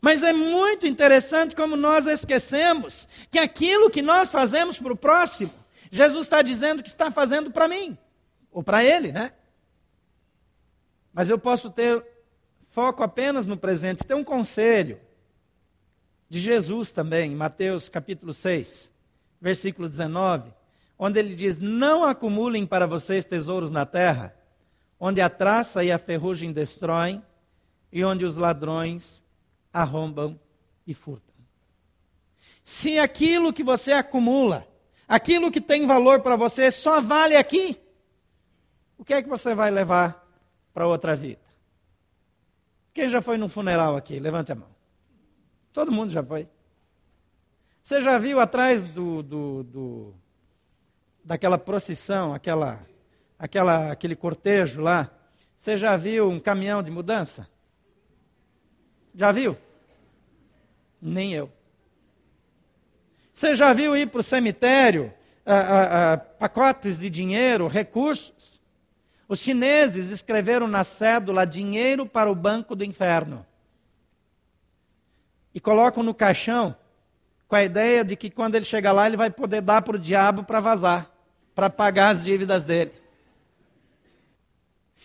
Mas 0.00 0.22
é 0.22 0.32
muito 0.32 0.86
interessante 0.86 1.54
como 1.54 1.76
nós 1.76 2.06
esquecemos 2.06 3.06
que 3.30 3.38
aquilo 3.38 3.90
que 3.90 4.02
nós 4.02 4.30
fazemos 4.30 4.78
para 4.78 4.92
o 4.92 4.96
próximo, 4.96 5.52
Jesus 5.90 6.24
está 6.24 6.42
dizendo 6.42 6.82
que 6.82 6.88
está 6.88 7.10
fazendo 7.10 7.50
para 7.50 7.68
mim, 7.68 7.96
ou 8.50 8.62
para 8.62 8.82
ele, 8.84 9.12
né? 9.12 9.32
Mas 11.14 11.30
eu 11.30 11.38
posso 11.38 11.70
ter 11.70 12.04
foco 12.70 13.04
apenas 13.04 13.46
no 13.46 13.56
presente. 13.56 14.02
Tem 14.02 14.16
um 14.16 14.24
conselho 14.24 15.00
de 16.28 16.40
Jesus 16.40 16.90
também, 16.90 17.30
em 17.30 17.36
Mateus 17.36 17.88
capítulo 17.88 18.34
6, 18.34 18.90
versículo 19.40 19.88
19, 19.88 20.52
onde 20.98 21.20
ele 21.20 21.36
diz: 21.36 21.58
Não 21.58 22.02
acumulem 22.02 22.66
para 22.66 22.84
vocês 22.84 23.24
tesouros 23.24 23.70
na 23.70 23.86
terra, 23.86 24.34
onde 24.98 25.20
a 25.20 25.30
traça 25.30 25.84
e 25.84 25.92
a 25.92 25.98
ferrugem 25.98 26.52
destroem, 26.52 27.22
e 27.92 28.04
onde 28.04 28.24
os 28.24 28.34
ladrões 28.34 29.22
arrombam 29.72 30.38
e 30.84 30.92
furtam. 30.92 31.32
Se 32.64 32.98
aquilo 32.98 33.52
que 33.52 33.62
você 33.62 33.92
acumula, 33.92 34.66
aquilo 35.06 35.50
que 35.50 35.60
tem 35.60 35.86
valor 35.86 36.22
para 36.22 36.34
você 36.34 36.72
só 36.72 37.00
vale 37.00 37.36
aqui, 37.36 37.78
o 38.98 39.04
que 39.04 39.14
é 39.14 39.22
que 39.22 39.28
você 39.28 39.54
vai 39.54 39.70
levar 39.70 40.23
para 40.74 40.86
outra 40.86 41.16
vida? 41.16 41.40
Quem 42.92 43.08
já 43.08 43.22
foi 43.22 43.38
num 43.38 43.48
funeral 43.48 43.96
aqui? 43.96 44.18
Levante 44.18 44.52
a 44.52 44.54
mão. 44.54 44.68
Todo 45.72 45.90
mundo 45.90 46.10
já 46.10 46.22
foi. 46.22 46.48
Você 47.82 48.02
já 48.02 48.18
viu 48.18 48.40
atrás 48.40 48.82
do, 48.82 49.22
do, 49.22 49.62
do 49.62 50.14
daquela 51.24 51.58
procissão, 51.58 52.34
aquela, 52.34 52.86
aquela, 53.38 53.92
aquele 53.92 54.16
cortejo 54.16 54.80
lá? 54.80 55.10
Você 55.56 55.76
já 55.76 55.96
viu 55.96 56.28
um 56.28 56.40
caminhão 56.40 56.82
de 56.82 56.90
mudança? 56.90 57.48
Já 59.14 59.32
viu? 59.32 59.56
Nem 61.00 61.32
eu. 61.32 61.50
Você 63.32 63.54
já 63.54 63.72
viu 63.72 63.96
ir 63.96 64.08
para 64.08 64.20
o 64.20 64.22
cemitério 64.22 65.12
ah, 65.44 65.54
ah, 65.54 66.12
ah, 66.12 66.16
pacotes 66.16 66.98
de 66.98 67.10
dinheiro, 67.10 67.66
recursos? 67.66 68.53
Os 69.34 69.40
chineses 69.40 70.10
escreveram 70.10 70.68
na 70.68 70.84
cédula 70.84 71.44
dinheiro 71.44 72.06
para 72.06 72.30
o 72.30 72.36
banco 72.36 72.76
do 72.76 72.84
inferno. 72.84 73.44
E 75.52 75.58
colocam 75.58 76.04
no 76.04 76.14
caixão 76.14 76.76
com 77.48 77.56
a 77.56 77.64
ideia 77.64 78.04
de 78.04 78.14
que 78.14 78.30
quando 78.30 78.54
ele 78.54 78.64
chegar 78.64 78.92
lá, 78.92 79.08
ele 79.08 79.16
vai 79.16 79.30
poder 79.30 79.60
dar 79.60 79.82
para 79.82 79.96
o 79.96 79.98
diabo 79.98 80.44
para 80.44 80.60
vazar, 80.60 81.10
para 81.52 81.68
pagar 81.68 82.10
as 82.10 82.22
dívidas 82.22 82.62
dele. 82.62 82.92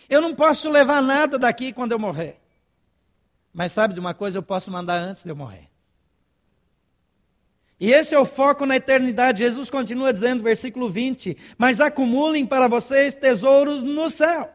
Eu 0.08 0.22
não 0.22 0.36
posso 0.36 0.70
levar 0.70 1.02
nada 1.02 1.40
daqui 1.40 1.74
quando 1.74 1.94
eu 1.94 1.98
morrer. 1.98 2.40
Mas 3.52 3.72
sabe 3.72 3.96
de 3.96 4.00
uma 4.00 4.14
coisa, 4.14 4.38
eu 4.38 4.44
posso 4.44 4.70
mandar 4.70 5.00
antes 5.00 5.24
de 5.24 5.32
eu 5.32 5.36
morrer. 5.36 5.72
E 7.80 7.94
esse 7.94 8.14
é 8.14 8.20
o 8.20 8.26
foco 8.26 8.66
na 8.66 8.76
eternidade. 8.76 9.40
Jesus 9.40 9.70
continua 9.70 10.12
dizendo, 10.12 10.44
versículo 10.44 10.90
20: 10.90 11.38
Mas 11.58 11.80
acumulem 11.80 12.46
para 12.46 12.68
vocês 12.68 13.16
tesouros 13.16 13.84
no 13.84 14.10
céu, 14.10 14.54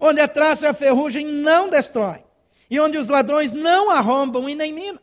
onde 0.00 0.20
a 0.20 0.26
traça 0.26 0.66
e 0.66 0.68
a 0.68 0.74
ferrugem 0.74 1.24
não 1.24 1.68
destroem, 1.68 2.24
e 2.68 2.80
onde 2.80 2.98
os 2.98 3.08
ladrões 3.08 3.52
não 3.52 3.90
arrombam 3.90 4.48
e 4.48 4.54
nem 4.54 4.72
minam. 4.72 5.00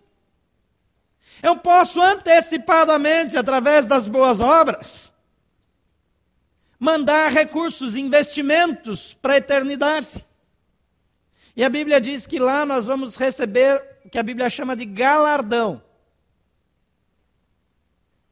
Eu 1.41 1.57
posso 1.57 2.01
antecipadamente, 2.01 3.37
através 3.37 3.85
das 3.85 4.07
boas 4.07 4.39
obras, 4.39 5.13
mandar 6.79 7.31
recursos, 7.31 7.95
investimentos 7.95 9.13
para 9.13 9.33
a 9.33 9.37
eternidade. 9.37 10.25
E 11.55 11.63
a 11.63 11.69
Bíblia 11.69 12.01
diz 12.01 12.27
que 12.27 12.39
lá 12.39 12.65
nós 12.65 12.85
vamos 12.85 13.15
receber 13.15 13.81
o 14.03 14.09
que 14.09 14.17
a 14.17 14.23
Bíblia 14.23 14.49
chama 14.49 14.75
de 14.75 14.85
galardão. 14.85 15.81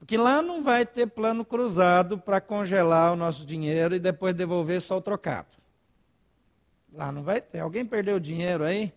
Porque 0.04 0.18
lá 0.18 0.42
não 0.42 0.62
vai 0.62 0.86
ter 0.86 1.08
plano 1.08 1.46
cruzado 1.46 2.18
para 2.18 2.42
congelar 2.42 3.14
o 3.14 3.16
nosso 3.16 3.46
dinheiro 3.46 3.96
e 3.96 4.00
depois 4.00 4.36
devolver 4.36 4.82
só 4.82 4.98
o 4.98 5.02
trocado. 5.02 5.48
Lá 6.92 7.10
não 7.10 7.24
vai 7.24 7.40
ter. 7.40 7.60
Alguém 7.60 7.86
perdeu 7.86 8.20
dinheiro 8.20 8.66
aí? 8.66 8.92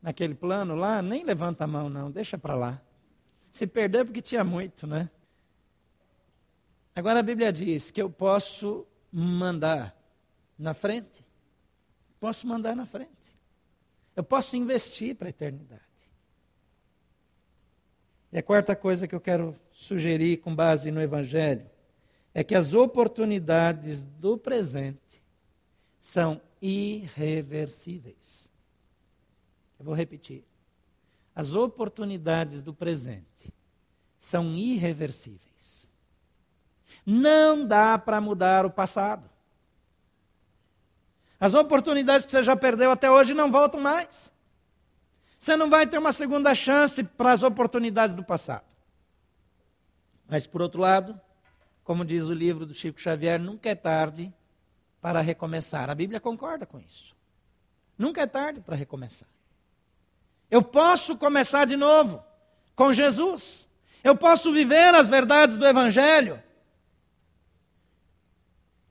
Naquele 0.00 0.34
plano 0.34 0.74
lá? 0.74 1.02
Nem 1.02 1.24
levanta 1.24 1.64
a 1.64 1.66
mão, 1.66 1.90
não. 1.90 2.10
Deixa 2.10 2.38
para 2.38 2.54
lá. 2.54 2.80
Se 3.52 3.66
perdeu 3.66 4.00
é 4.00 4.04
porque 4.04 4.22
tinha 4.22 4.42
muito, 4.42 4.86
né? 4.86 5.10
Agora 6.96 7.18
a 7.18 7.22
Bíblia 7.22 7.52
diz 7.52 7.90
que 7.90 8.00
eu 8.00 8.08
posso 8.08 8.86
mandar 9.12 9.94
na 10.58 10.72
frente. 10.72 11.22
Posso 12.18 12.46
mandar 12.46 12.74
na 12.74 12.86
frente. 12.86 13.10
Eu 14.16 14.24
posso 14.24 14.56
investir 14.56 15.16
para 15.16 15.28
a 15.28 15.30
eternidade. 15.30 15.82
E 18.34 18.38
a 18.38 18.42
quarta 18.42 18.74
coisa 18.74 19.06
que 19.06 19.14
eu 19.14 19.20
quero 19.20 19.54
sugerir 19.70 20.38
com 20.38 20.52
base 20.52 20.90
no 20.90 21.00
Evangelho 21.00 21.70
é 22.34 22.42
que 22.42 22.56
as 22.56 22.74
oportunidades 22.74 24.02
do 24.02 24.36
presente 24.36 25.22
são 26.02 26.40
irreversíveis. 26.60 28.50
Eu 29.78 29.84
vou 29.84 29.94
repetir. 29.94 30.42
As 31.32 31.54
oportunidades 31.54 32.60
do 32.60 32.74
presente 32.74 33.54
são 34.18 34.52
irreversíveis. 34.52 35.88
Não 37.06 37.64
dá 37.64 37.96
para 37.96 38.20
mudar 38.20 38.66
o 38.66 38.70
passado. 38.70 39.30
As 41.38 41.54
oportunidades 41.54 42.26
que 42.26 42.32
você 42.32 42.42
já 42.42 42.56
perdeu 42.56 42.90
até 42.90 43.08
hoje 43.08 43.32
não 43.32 43.52
voltam 43.52 43.78
mais. 43.78 44.33
Você 45.44 45.56
não 45.56 45.68
vai 45.68 45.86
ter 45.86 45.98
uma 45.98 46.14
segunda 46.14 46.54
chance 46.54 47.04
para 47.04 47.32
as 47.32 47.42
oportunidades 47.42 48.16
do 48.16 48.24
passado. 48.24 48.64
Mas, 50.26 50.46
por 50.46 50.62
outro 50.62 50.80
lado, 50.80 51.20
como 51.84 52.02
diz 52.02 52.22
o 52.22 52.32
livro 52.32 52.64
do 52.64 52.72
Chico 52.72 52.98
Xavier, 52.98 53.38
nunca 53.38 53.68
é 53.68 53.74
tarde 53.74 54.32
para 55.02 55.20
recomeçar. 55.20 55.90
A 55.90 55.94
Bíblia 55.94 56.18
concorda 56.18 56.64
com 56.64 56.80
isso. 56.80 57.14
Nunca 57.98 58.22
é 58.22 58.26
tarde 58.26 58.62
para 58.62 58.74
recomeçar. 58.74 59.28
Eu 60.50 60.62
posso 60.62 61.14
começar 61.14 61.66
de 61.66 61.76
novo 61.76 62.24
com 62.74 62.90
Jesus. 62.90 63.68
Eu 64.02 64.16
posso 64.16 64.50
viver 64.50 64.94
as 64.94 65.10
verdades 65.10 65.58
do 65.58 65.66
Evangelho. 65.66 66.42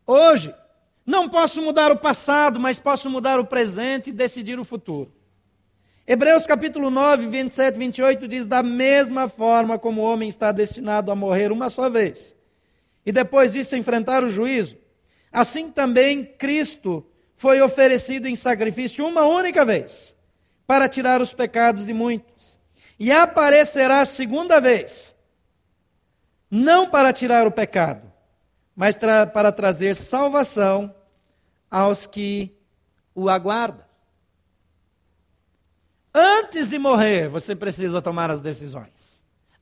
Hoje, 0.06 0.54
não 1.04 1.28
posso 1.28 1.64
mudar 1.64 1.91
o 1.91 1.97
passado, 1.97 2.60
mas 2.60 2.78
posso 2.78 3.10
mudar 3.10 3.39
o 3.39 3.47
presente 3.47 4.12
e 4.12 4.14
decidir 4.14 4.60
o 4.60 4.64
futuro. 4.64 5.23
Hebreus 6.06 6.45
capítulo 6.45 6.89
9, 6.89 7.28
27 7.28 7.76
e 7.76 7.80
28 7.80 8.28
diz: 8.28 8.45
Da 8.45 8.62
mesma 8.62 9.30
forma 9.30 9.80
como 9.80 10.01
o 10.01 10.04
homem 10.04 10.28
está 10.28 10.51
destinado 10.51 11.10
a 11.10 11.16
morrer 11.16 11.51
uma 11.51 11.70
só 11.70 11.89
vez, 11.89 12.36
e 13.06 13.12
depois 13.12 13.54
disso 13.54 13.78
enfrentar 13.78 14.22
o 14.22 14.30
juízo, 14.30 14.78
assim 15.32 15.72
também 15.72 16.26
Cristo 16.26 17.06
foi 17.38 17.62
oferecido 17.62 18.28
em 18.28 18.36
sacrifício 18.36 19.08
uma 19.08 19.26
única 19.26 19.64
vez, 19.64 20.14
para 20.68 20.89
tirar 20.89 21.22
os 21.22 21.34
pecados 21.34 21.86
de 21.86 21.93
muitos, 21.93 22.60
e 22.99 23.10
aparecerá 23.10 24.04
segunda 24.04 24.60
vez, 24.60 25.16
não 26.51 26.89
para 26.89 27.14
tirar 27.14 27.47
o 27.47 27.51
pecado, 27.51 28.12
mas 28.76 28.97
tra 28.97 29.26
para 29.26 29.54
trazer 29.54 29.95
salvação 29.95 30.93
aos 31.72 32.06
que 32.06 32.54
o 33.16 33.30
aguardam. 33.30 33.93
Antes 36.14 36.70
de 36.70 36.78
morrer, 36.78 37.28
você 37.28 37.55
precisa 37.55 38.01
tomar 38.01 38.30
as 38.30 38.39
decisões. 38.39 39.20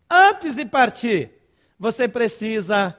Antes 0.09 0.55
de 0.55 0.65
partir, 0.65 1.31
você 1.79 2.07
precisa 2.07 2.97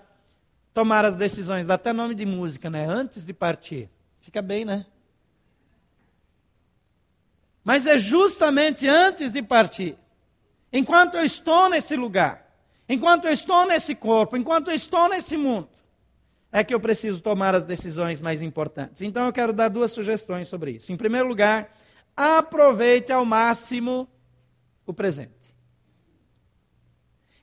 tomar 0.73 1.05
as 1.05 1.15
decisões. 1.15 1.67
Dá 1.67 1.75
até 1.75 1.93
nome 1.93 2.15
de 2.15 2.25
música, 2.25 2.71
né? 2.71 2.87
Antes 2.87 3.27
de 3.27 3.35
partir. 3.35 3.91
Fica 4.21 4.41
bem, 4.41 4.65
né? 4.65 4.87
Mas 7.63 7.87
é 7.87 7.99
justamente 7.99 8.89
antes 8.89 9.31
de 9.31 9.43
partir, 9.43 9.97
enquanto 10.73 11.17
eu 11.17 11.25
estou 11.25 11.69
nesse 11.69 11.95
lugar, 11.95 12.45
enquanto 12.89 13.27
eu 13.27 13.33
estou 13.33 13.67
nesse 13.67 13.95
corpo, 13.95 14.37
enquanto 14.37 14.69
eu 14.69 14.75
estou 14.75 15.09
nesse 15.09 15.37
mundo, 15.37 15.69
é 16.51 16.65
que 16.65 16.75
eu 16.75 16.81
preciso 16.81 17.21
tomar 17.21 17.55
as 17.55 17.65
decisões 17.65 18.21
mais 18.21 18.43
importantes. 18.43 19.03
Então 19.03 19.27
eu 19.27 19.33
quero 19.33 19.53
dar 19.53 19.69
duas 19.69 19.93
sugestões 19.93 20.49
sobre 20.49 20.73
isso. 20.73 20.93
Em 20.93 20.97
primeiro 20.97 21.29
lugar, 21.29 21.73
aproveite 22.17 23.13
ao 23.13 23.25
máximo 23.25 24.09
o 24.87 24.93
presente. 24.93 25.55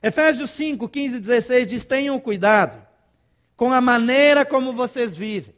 Efésios 0.02 0.50
5, 0.50 0.88
15 0.88 1.16
e 1.16 1.20
16 1.20 1.68
diz: 1.68 1.84
tenham 1.84 2.18
cuidado 2.18 2.80
com 3.56 3.72
a 3.72 3.80
maneira 3.80 4.44
como 4.44 4.72
vocês 4.72 5.16
vivem. 5.16 5.54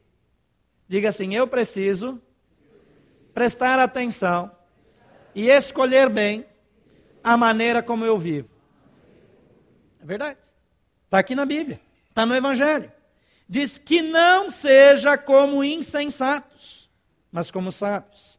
Diga 0.89 1.11
assim: 1.11 1.35
eu 1.35 1.47
preciso 1.47 2.21
prestar 3.33 3.79
atenção 3.79 4.51
e 5.35 5.49
escolher 5.49 6.09
bem 6.09 6.45
a 7.23 7.37
maneira 7.37 7.83
como 7.83 8.05
eu 8.05 8.19
vivo. 8.19 8.51
É 10.01 10.05
verdade. 10.05 10.41
Está 11.05 11.19
aqui 11.19 11.35
na 11.35 11.47
Bíblia, 11.47 11.81
está 12.09 12.27
no 12.27 12.35
Evangelho. 12.35 12.91
Diz 13.49 13.77
que 13.77 14.01
não 14.01 14.51
seja 14.51 15.17
como 15.17 15.63
insensatos, 15.63 16.91
mas 17.31 17.51
como 17.51 17.71
sábios 17.71 18.32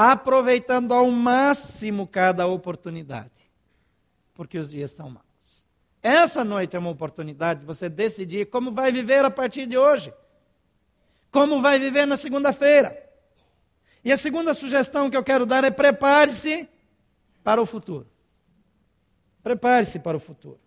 aproveitando 0.00 0.94
ao 0.94 1.10
máximo 1.10 2.06
cada 2.06 2.46
oportunidade, 2.46 3.50
porque 4.32 4.56
os 4.56 4.70
dias 4.70 4.92
são 4.92 5.10
maus. 5.10 5.24
Essa 6.00 6.44
noite 6.44 6.76
é 6.76 6.78
uma 6.78 6.90
oportunidade 6.90 7.60
de 7.60 7.66
você 7.66 7.88
decidir 7.88 8.46
como 8.46 8.70
vai 8.70 8.92
viver 8.92 9.24
a 9.24 9.30
partir 9.30 9.66
de 9.66 9.76
hoje, 9.76 10.14
como 11.32 11.60
vai 11.60 11.80
viver 11.80 12.06
na 12.06 12.16
segunda-feira. 12.16 12.96
E 14.04 14.12
a 14.12 14.16
segunda 14.16 14.54
sugestão 14.54 15.10
que 15.10 15.16
eu 15.16 15.24
quero 15.24 15.44
dar 15.44 15.64
é 15.64 15.70
prepare-se 15.70 16.68
para 17.42 17.60
o 17.60 17.66
futuro. 17.66 18.06
Prepare-se 19.42 19.98
para 19.98 20.16
o 20.16 20.20
futuro. 20.20 20.60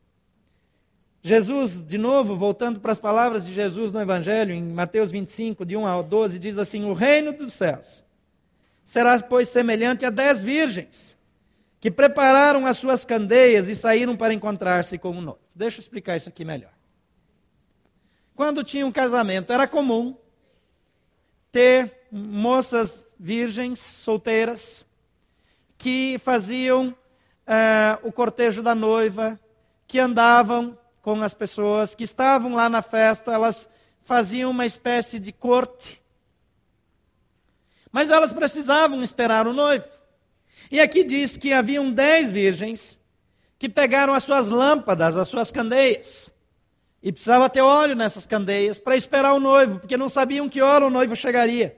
Jesus, 1.24 1.82
de 1.82 1.98
novo, 1.98 2.36
voltando 2.36 2.82
para 2.82 2.92
as 2.92 3.00
palavras 3.00 3.46
de 3.46 3.54
Jesus 3.54 3.94
no 3.94 4.02
Evangelho, 4.02 4.54
em 4.54 4.62
Mateus 4.62 5.10
25, 5.10 5.66
de 5.66 5.78
1 5.78 5.88
ao 5.88 6.04
12, 6.04 6.38
diz 6.38 6.58
assim: 6.58 6.84
O 6.84 6.92
reino 6.92 7.32
dos 7.32 7.54
céus 7.54 8.04
será, 8.84 9.20
pois, 9.22 9.50
semelhante 9.50 10.06
a 10.06 10.10
dez 10.10 10.44
virgens 10.44 11.18
que 11.80 11.90
prepararam 11.90 12.68
as 12.68 12.78
suas 12.78 13.04
candeias 13.04 13.68
e 13.68 13.76
saíram 13.76 14.16
para 14.16 14.34
encontrar-se 14.34 15.00
com 15.00 15.10
o 15.10 15.22
noivo. 15.22 15.40
Deixa 15.56 15.80
eu 15.80 15.82
explicar 15.82 16.16
isso 16.16 16.30
aqui 16.30 16.46
melhor. 16.46 16.72
Quando 18.36 18.64
tinha 18.64 18.86
um 18.86 18.92
casamento, 18.92 19.52
era 19.52 19.68
comum 19.68 20.16
ter 21.52 22.06
moças 22.12 23.08
virgens, 23.20 23.80
solteiras, 23.80 24.86
que 25.78 26.18
faziam 26.20 26.90
uh, 26.90 28.08
o 28.08 28.12
cortejo 28.12 28.62
da 28.62 28.76
noiva, 28.76 29.40
que 29.88 30.00
andavam 30.00 30.78
com 31.02 31.22
as 31.22 31.34
pessoas, 31.34 31.96
que 31.96 32.04
estavam 32.04 32.54
lá 32.54 32.70
na 32.70 32.82
festa, 32.82 33.34
elas 33.34 33.68
faziam 34.04 34.52
uma 34.52 34.66
espécie 34.66 35.20
de 35.20 35.32
corte 35.32 36.01
mas 37.92 38.10
elas 38.10 38.32
precisavam 38.32 39.04
esperar 39.04 39.48
o 39.48 39.54
noivo. 39.54 39.86
E 40.72 40.80
aqui 40.80 41.04
diz 41.04 41.38
que 41.38 41.52
haviam 41.52 41.92
dez 41.92 42.32
virgens 42.32 43.00
que 43.60 43.70
pegaram 43.70 44.14
as 44.14 44.24
suas 44.24 44.50
lâmpadas, 44.50 45.18
as 45.18 45.28
suas 45.28 45.52
candeias. 45.52 46.32
E 47.04 47.12
precisava 47.12 47.50
ter 47.50 47.62
óleo 47.62 47.96
nessas 47.96 48.26
candeias 48.26 48.80
para 48.80 48.96
esperar 48.96 49.34
o 49.34 49.40
noivo, 49.40 49.80
porque 49.80 49.98
não 49.98 50.08
sabiam 50.08 50.48
que 50.48 50.62
hora 50.62 50.86
o 50.86 50.90
noivo 50.90 51.16
chegaria. 51.16 51.78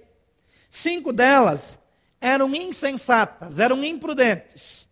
Cinco 0.69 1.11
delas 1.13 1.79
eram 2.19 2.53
insensatas, 2.55 3.59
eram 3.59 3.83
imprudentes. 3.83 4.87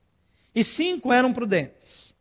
E 0.53 0.63
cinco 0.63 1.13
eram 1.13 1.31
prudentes. 1.31 2.13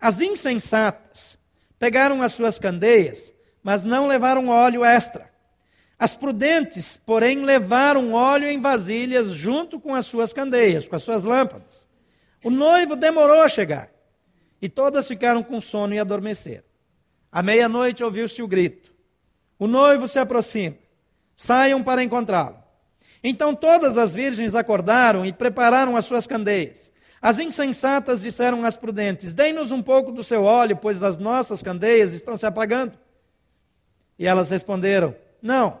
As 0.00 0.20
insensatas 0.20 1.38
pegaram 1.78 2.22
as 2.22 2.32
suas 2.32 2.58
candeias, 2.58 3.32
mas 3.62 3.84
não 3.84 4.06
levaram 4.06 4.48
óleo 4.48 4.84
extra. 4.84 5.27
As 5.98 6.14
prudentes, 6.14 6.96
porém, 6.96 7.42
levaram 7.42 8.12
óleo 8.12 8.48
em 8.48 8.60
vasilhas 8.60 9.32
junto 9.32 9.80
com 9.80 9.94
as 9.94 10.06
suas 10.06 10.32
candeias, 10.32 10.86
com 10.86 10.94
as 10.94 11.02
suas 11.02 11.24
lâmpadas. 11.24 11.88
O 12.44 12.50
noivo 12.50 12.94
demorou 12.94 13.42
a 13.42 13.48
chegar. 13.48 13.90
E 14.62 14.68
todas 14.68 15.08
ficaram 15.08 15.42
com 15.42 15.60
sono 15.60 15.94
e 15.94 15.98
adormeceram. 15.98 16.64
À 17.32 17.42
meia-noite 17.42 18.04
ouviu-se 18.04 18.40
o 18.42 18.48
grito. 18.48 18.92
O 19.58 19.66
noivo 19.66 20.06
se 20.06 20.20
aproxima. 20.20 20.76
Saiam 21.34 21.82
para 21.82 22.02
encontrá-lo. 22.02 22.56
Então 23.22 23.54
todas 23.54 23.98
as 23.98 24.14
virgens 24.14 24.54
acordaram 24.54 25.26
e 25.26 25.32
prepararam 25.32 25.96
as 25.96 26.04
suas 26.04 26.26
candeias. 26.26 26.92
As 27.20 27.40
insensatas 27.40 28.22
disseram 28.22 28.64
às 28.64 28.76
prudentes: 28.76 29.32
Dei-nos 29.32 29.72
um 29.72 29.82
pouco 29.82 30.12
do 30.12 30.22
seu 30.22 30.44
óleo, 30.44 30.76
pois 30.76 31.02
as 31.02 31.18
nossas 31.18 31.62
candeias 31.62 32.12
estão 32.12 32.36
se 32.36 32.46
apagando. 32.46 32.96
E 34.16 34.26
elas 34.26 34.50
responderam: 34.50 35.14
Não, 35.42 35.80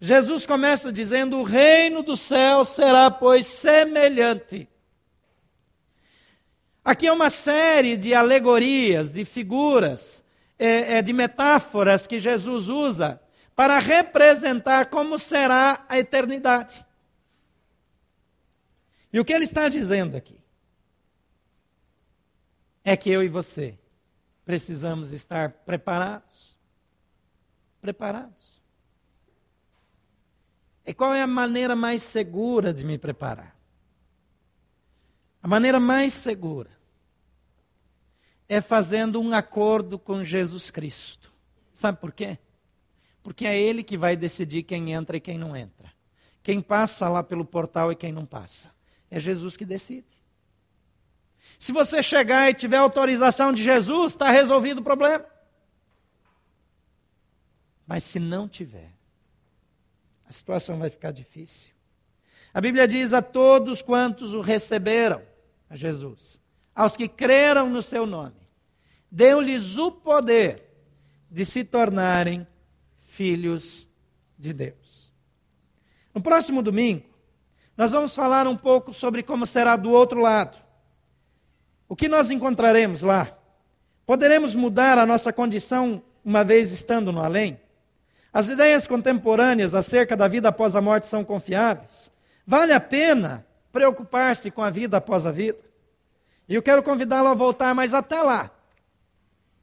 Jesus 0.00 0.46
começa 0.46 0.90
dizendo: 0.92 1.38
O 1.38 1.42
reino 1.42 2.02
do 2.02 2.16
céu 2.16 2.64
será, 2.64 3.10
pois, 3.10 3.46
semelhante. 3.46 4.68
Aqui 6.84 7.06
é 7.06 7.12
uma 7.12 7.28
série 7.28 7.96
de 7.96 8.14
alegorias, 8.14 9.10
de 9.10 9.24
figuras, 9.24 10.22
é, 10.58 10.98
é, 10.98 11.02
de 11.02 11.12
metáforas 11.12 12.06
que 12.06 12.18
Jesus 12.18 12.68
usa 12.68 13.20
para 13.54 13.78
representar 13.78 14.86
como 14.86 15.18
será 15.18 15.84
a 15.88 15.98
eternidade. 15.98 16.84
E 19.12 19.20
o 19.20 19.24
que 19.24 19.32
ele 19.32 19.44
está 19.44 19.68
dizendo 19.68 20.16
aqui? 20.16 20.40
é 22.84 22.96
que 22.96 23.10
eu 23.10 23.22
e 23.22 23.28
você 23.28 23.78
precisamos 24.44 25.12
estar 25.12 25.50
preparados. 25.50 26.58
Preparados. 27.80 28.39
E 30.90 30.92
qual 30.92 31.14
é 31.14 31.22
a 31.22 31.26
maneira 31.28 31.76
mais 31.76 32.02
segura 32.02 32.74
de 32.74 32.84
me 32.84 32.98
preparar? 32.98 33.56
A 35.40 35.46
maneira 35.46 35.78
mais 35.78 36.12
segura 36.12 36.68
é 38.48 38.60
fazendo 38.60 39.20
um 39.20 39.32
acordo 39.32 40.00
com 40.00 40.24
Jesus 40.24 40.68
Cristo. 40.68 41.32
Sabe 41.72 42.00
por 42.00 42.10
quê? 42.10 42.40
Porque 43.22 43.46
é 43.46 43.56
Ele 43.56 43.84
que 43.84 43.96
vai 43.96 44.16
decidir 44.16 44.64
quem 44.64 44.90
entra 44.90 45.16
e 45.16 45.20
quem 45.20 45.38
não 45.38 45.56
entra. 45.56 45.92
Quem 46.42 46.60
passa 46.60 47.08
lá 47.08 47.22
pelo 47.22 47.44
portal 47.44 47.92
e 47.92 47.94
quem 47.94 48.10
não 48.10 48.26
passa. 48.26 48.74
É 49.08 49.20
Jesus 49.20 49.56
que 49.56 49.64
decide. 49.64 50.18
Se 51.56 51.70
você 51.70 52.02
chegar 52.02 52.50
e 52.50 52.54
tiver 52.54 52.78
autorização 52.78 53.52
de 53.52 53.62
Jesus, 53.62 54.10
está 54.10 54.28
resolvido 54.28 54.78
o 54.80 54.82
problema. 54.82 55.24
Mas 57.86 58.02
se 58.02 58.18
não 58.18 58.48
tiver, 58.48 58.90
a 60.30 60.32
situação 60.32 60.78
vai 60.78 60.88
ficar 60.88 61.10
difícil. 61.10 61.72
A 62.54 62.60
Bíblia 62.60 62.86
diz 62.86 63.12
a 63.12 63.20
todos 63.20 63.82
quantos 63.82 64.32
o 64.32 64.40
receberam, 64.40 65.22
a 65.68 65.74
Jesus, 65.74 66.40
aos 66.72 66.96
que 66.96 67.08
creram 67.08 67.68
no 67.68 67.82
seu 67.82 68.06
nome, 68.06 68.40
deu-lhes 69.10 69.76
o 69.76 69.90
poder 69.90 70.62
de 71.28 71.44
se 71.44 71.64
tornarem 71.64 72.46
filhos 73.00 73.88
de 74.38 74.52
Deus. 74.52 75.12
No 76.14 76.22
próximo 76.22 76.62
domingo, 76.62 77.04
nós 77.76 77.90
vamos 77.90 78.14
falar 78.14 78.46
um 78.46 78.56
pouco 78.56 78.94
sobre 78.94 79.24
como 79.24 79.44
será 79.44 79.74
do 79.74 79.90
outro 79.90 80.20
lado 80.20 80.56
o 81.88 81.96
que 81.96 82.06
nós 82.06 82.30
encontraremos 82.30 83.02
lá? 83.02 83.36
Poderemos 84.06 84.54
mudar 84.54 84.96
a 84.96 85.04
nossa 85.04 85.32
condição 85.32 86.00
uma 86.24 86.44
vez 86.44 86.70
estando 86.70 87.10
no 87.10 87.20
além? 87.20 87.59
As 88.32 88.48
ideias 88.48 88.86
contemporâneas 88.86 89.74
acerca 89.74 90.16
da 90.16 90.28
vida 90.28 90.48
após 90.48 90.76
a 90.76 90.80
morte 90.80 91.06
são 91.06 91.24
confiáveis? 91.24 92.10
Vale 92.46 92.72
a 92.72 92.80
pena 92.80 93.46
preocupar-se 93.72 94.50
com 94.50 94.62
a 94.62 94.70
vida 94.70 94.96
após 94.96 95.26
a 95.26 95.32
vida? 95.32 95.58
E 96.48 96.54
eu 96.54 96.62
quero 96.62 96.82
convidá-lo 96.82 97.28
a 97.28 97.34
voltar, 97.34 97.74
mas 97.74 97.94
até 97.94 98.22
lá, 98.22 98.50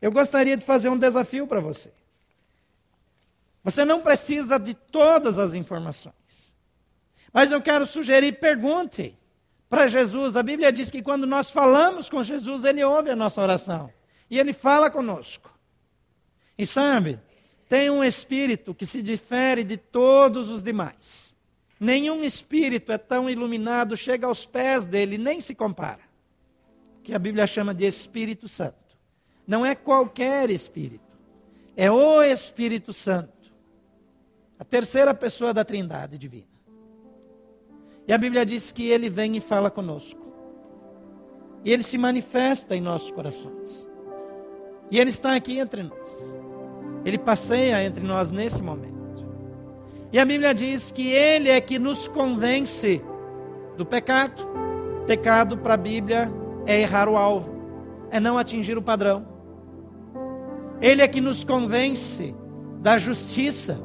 eu 0.02 0.12
gostaria 0.12 0.56
de 0.56 0.66
fazer 0.66 0.90
um 0.90 0.98
desafio 0.98 1.48
para 1.48 1.60
você. 1.60 1.92
Você 3.64 3.84
não 3.84 4.02
precisa 4.02 4.58
de 4.58 4.74
todas 4.74 5.38
as 5.38 5.54
informações, 5.54 6.54
mas 7.34 7.52
eu 7.52 7.62
quero 7.62 7.86
sugerir: 7.86 8.40
pergunte 8.40 9.18
para 9.70 9.88
Jesus. 9.88 10.36
A 10.36 10.44
Bíblia 10.44 10.72
diz 10.72 10.90
que 10.90 11.02
quando 11.02 11.26
nós 11.26 11.50
falamos 11.50 12.10
com 12.10 12.24
Jesus, 12.24 12.64
ele 12.64 12.84
ouve 12.84 13.10
a 13.10 13.16
nossa 13.16 13.42
oração 13.42 13.92
e 14.30 14.40
ele 14.40 14.54
fala 14.54 14.90
conosco. 14.90 15.54
E 16.58 16.66
sabe, 16.66 17.20
tem 17.70 17.90
um 17.90 18.04
espírito 18.04 18.74
que 18.74 18.86
se 18.86 19.02
difere 19.02 19.64
de 19.64 19.78
todos 19.78 20.50
os 20.50 20.64
demais. 20.64 21.36
Nenhum 21.80 22.24
espírito 22.24 22.92
é 22.92 22.98
tão 22.98 23.30
iluminado, 23.30 23.96
chega 23.96 24.26
aos 24.26 24.46
pés 24.46 24.86
dele, 24.86 25.18
nem 25.18 25.42
se 25.42 25.54
compara. 25.54 26.02
Que 27.04 27.14
a 27.14 27.20
Bíblia 27.20 27.46
chama 27.46 27.74
de 27.74 27.86
Espírito 27.86 28.48
Santo. 28.48 28.98
Não 29.46 29.66
é 29.66 29.76
qualquer 29.76 30.50
espírito, 30.50 31.18
é 31.76 31.90
o 31.90 32.22
Espírito 32.22 32.92
Santo, 32.92 33.54
a 34.60 34.66
terceira 34.66 35.14
pessoa 35.14 35.54
da 35.54 35.64
Trindade 35.64 36.18
divina. 36.18 36.58
E 38.08 38.14
a 38.14 38.18
Bíblia 38.18 38.46
diz 38.46 38.72
que 38.72 38.90
ele 38.90 39.10
vem 39.10 39.38
e 39.38 39.42
fala 39.42 39.70
conosco. 39.70 40.26
E 41.64 41.72
ele 41.72 41.84
se 41.84 41.98
manifesta 41.98 42.76
em 42.76 42.82
nossos 42.82 43.12
corações. 43.12 43.88
E 44.90 45.00
ele 45.00 45.10
está 45.10 45.36
aqui 45.36 45.60
entre 45.60 45.84
nós. 45.84 46.38
Ele 47.08 47.18
passeia 47.18 47.82
entre 47.86 48.06
nós 48.06 48.30
nesse 48.30 48.62
momento. 48.62 49.26
E 50.12 50.20
a 50.20 50.26
Bíblia 50.26 50.54
diz 50.54 50.92
que 50.92 51.08
ele 51.08 51.50
é 51.50 51.62
que 51.62 51.80
nos 51.80 52.06
convence 52.10 53.02
do 53.78 53.86
pecado. 53.86 54.46
Pecado 55.06 55.58
para 55.58 55.76
a 55.76 55.78
Bíblia 55.78 56.30
é 56.66 56.82
errar 56.82 57.08
o 57.08 57.16
alvo, 57.16 57.50
é 58.12 58.20
não 58.20 58.38
atingir 58.38 58.78
o 58.78 58.82
padrão. 58.82 59.26
Ele 60.82 61.02
é 61.02 61.08
que 61.08 61.22
nos 61.22 61.46
convence 61.46 62.36
da 62.82 62.98
justiça, 62.98 63.80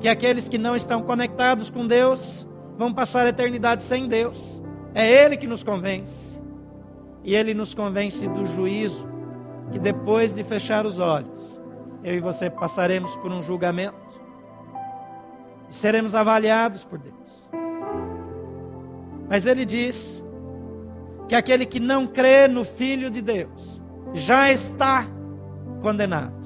que 0.00 0.08
aqueles 0.08 0.48
que 0.48 0.58
não 0.58 0.74
estão 0.74 1.00
conectados 1.00 1.70
com 1.70 1.86
Deus 1.86 2.44
vão 2.76 2.92
passar 2.92 3.24
a 3.24 3.28
eternidade 3.28 3.84
sem 3.84 4.08
Deus. 4.08 4.60
É 4.96 5.08
Ele 5.08 5.36
que 5.36 5.46
nos 5.46 5.62
convence. 5.62 6.40
E 7.22 7.36
Ele 7.36 7.54
nos 7.54 7.72
convence 7.72 8.26
do 8.26 8.44
juízo, 8.44 9.08
que 9.70 9.78
depois 9.78 10.34
de 10.34 10.42
fechar 10.42 10.84
os 10.84 10.98
olhos, 10.98 11.57
eu 12.02 12.14
e 12.14 12.20
você 12.20 12.48
passaremos 12.48 13.14
por 13.16 13.30
um 13.30 13.42
julgamento 13.42 14.20
e 15.68 15.74
seremos 15.74 16.14
avaliados 16.14 16.84
por 16.84 16.98
Deus. 16.98 17.14
Mas 19.28 19.46
Ele 19.46 19.64
diz 19.64 20.24
que 21.28 21.34
aquele 21.34 21.66
que 21.66 21.78
não 21.78 22.06
crê 22.06 22.48
no 22.48 22.64
Filho 22.64 23.10
de 23.10 23.20
Deus 23.20 23.82
já 24.14 24.50
está 24.50 25.06
condenado. 25.80 26.38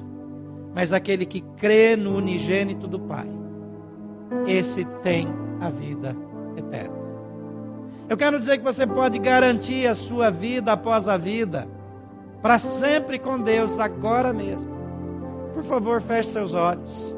Mas 0.75 0.91
aquele 0.91 1.25
que 1.25 1.41
crê 1.57 1.95
no 1.95 2.15
unigênito 2.17 2.87
do 2.87 2.99
Pai, 2.99 3.29
esse 4.47 4.83
tem 5.01 5.27
a 5.61 5.69
vida 5.69 6.15
eterna. 6.57 7.03
Eu 8.09 8.17
quero 8.17 8.39
dizer 8.39 8.57
que 8.57 8.63
você 8.63 8.85
pode 8.85 9.17
garantir 9.19 9.87
a 9.87 9.95
sua 9.95 10.29
vida 10.29 10.73
após 10.73 11.07
a 11.07 11.15
vida, 11.15 11.67
para 12.41 12.59
sempre 12.59 13.17
com 13.17 13.39
Deus, 13.39 13.79
agora 13.79 14.33
mesmo. 14.33 14.72
Por 15.53 15.63
favor, 15.63 16.01
feche 16.01 16.29
seus 16.29 16.53
olhos. 16.53 17.15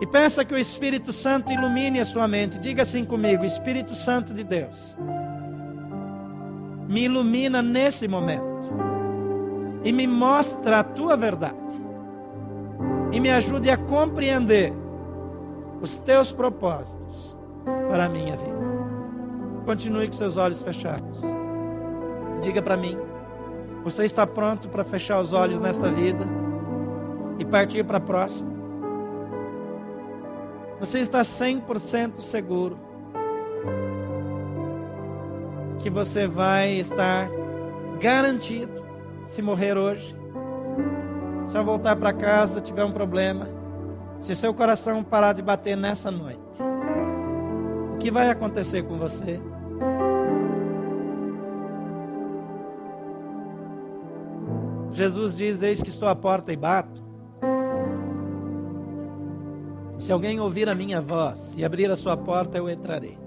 E 0.00 0.06
peça 0.06 0.44
que 0.44 0.54
o 0.54 0.58
Espírito 0.58 1.12
Santo 1.12 1.52
ilumine 1.52 2.00
a 2.00 2.04
sua 2.04 2.26
mente. 2.26 2.58
Diga 2.58 2.82
assim 2.82 3.04
comigo: 3.04 3.44
Espírito 3.44 3.94
Santo 3.94 4.32
de 4.32 4.42
Deus, 4.42 4.96
me 6.88 7.04
ilumina 7.04 7.60
nesse 7.60 8.08
momento 8.08 8.70
e 9.84 9.92
me 9.92 10.06
mostra 10.06 10.80
a 10.80 10.84
tua 10.84 11.16
verdade 11.16 11.56
e 13.12 13.20
me 13.20 13.30
ajude 13.30 13.70
a 13.70 13.76
compreender 13.76 14.72
os 15.82 15.98
teus 15.98 16.32
propósitos 16.32 17.36
para 17.90 18.04
a 18.04 18.08
minha 18.08 18.36
vida. 18.36 18.60
Continue 19.66 20.06
com 20.06 20.14
seus 20.14 20.36
olhos 20.36 20.62
fechados. 20.62 21.20
Diga 22.40 22.62
para 22.62 22.76
mim: 22.76 22.96
você 23.84 24.06
está 24.06 24.26
pronto 24.26 24.68
para 24.70 24.84
fechar 24.84 25.20
os 25.20 25.34
olhos 25.34 25.60
nessa 25.60 25.90
vida 25.92 26.39
e 27.40 27.44
partir 27.44 27.82
para 27.84 27.96
a 27.96 28.00
próxima. 28.00 28.50
Você 30.78 31.00
está 31.00 31.22
100% 31.22 32.20
seguro 32.20 32.78
que 35.78 35.88
você 35.88 36.28
vai 36.28 36.72
estar 36.74 37.30
garantido 37.98 38.84
se 39.24 39.40
morrer 39.40 39.78
hoje. 39.78 40.14
Se 41.46 41.56
eu 41.56 41.64
voltar 41.64 41.96
para 41.96 42.12
casa, 42.12 42.60
tiver 42.60 42.84
um 42.84 42.92
problema, 42.92 43.48
se 44.20 44.36
seu 44.36 44.52
coração 44.52 45.02
parar 45.02 45.32
de 45.32 45.42
bater 45.42 45.76
nessa 45.76 46.10
noite, 46.10 46.62
o 47.94 47.98
que 47.98 48.10
vai 48.10 48.30
acontecer 48.30 48.82
com 48.82 48.98
você? 48.98 49.40
Jesus 54.92 55.34
diz: 55.34 55.62
Eis 55.62 55.82
que 55.82 55.88
estou 55.88 56.08
à 56.08 56.14
porta 56.14 56.52
e 56.52 56.56
bato. 56.56 57.09
Se 60.00 60.14
alguém 60.14 60.40
ouvir 60.40 60.66
a 60.66 60.74
minha 60.74 60.98
voz 60.98 61.54
e 61.58 61.62
abrir 61.62 61.90
a 61.90 61.94
sua 61.94 62.16
porta, 62.16 62.56
eu 62.56 62.70
entrarei. 62.70 63.18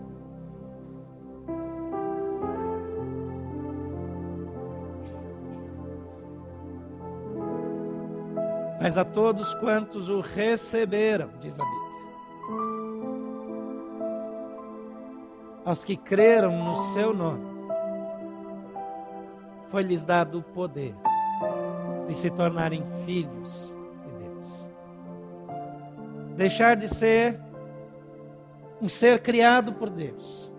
Mas 8.81 8.97
a 8.97 9.05
todos 9.05 9.53
quantos 9.55 10.09
o 10.09 10.19
receberam, 10.19 11.29
diz 11.39 11.59
a 11.59 11.63
Bíblia, 11.63 11.83
aos 15.63 15.85
que 15.85 15.95
creram 15.95 16.57
no 16.65 16.75
seu 16.85 17.13
nome, 17.13 17.45
foi-lhes 19.69 20.03
dado 20.03 20.39
o 20.39 20.43
poder 20.43 20.95
de 22.07 22.15
se 22.15 22.31
tornarem 22.31 22.83
filhos. 23.05 23.72
Deixar 26.35 26.75
de 26.75 26.87
ser 26.87 27.39
um 28.81 28.89
ser 28.89 29.21
criado 29.21 29.73
por 29.73 29.89
Deus 29.89 30.51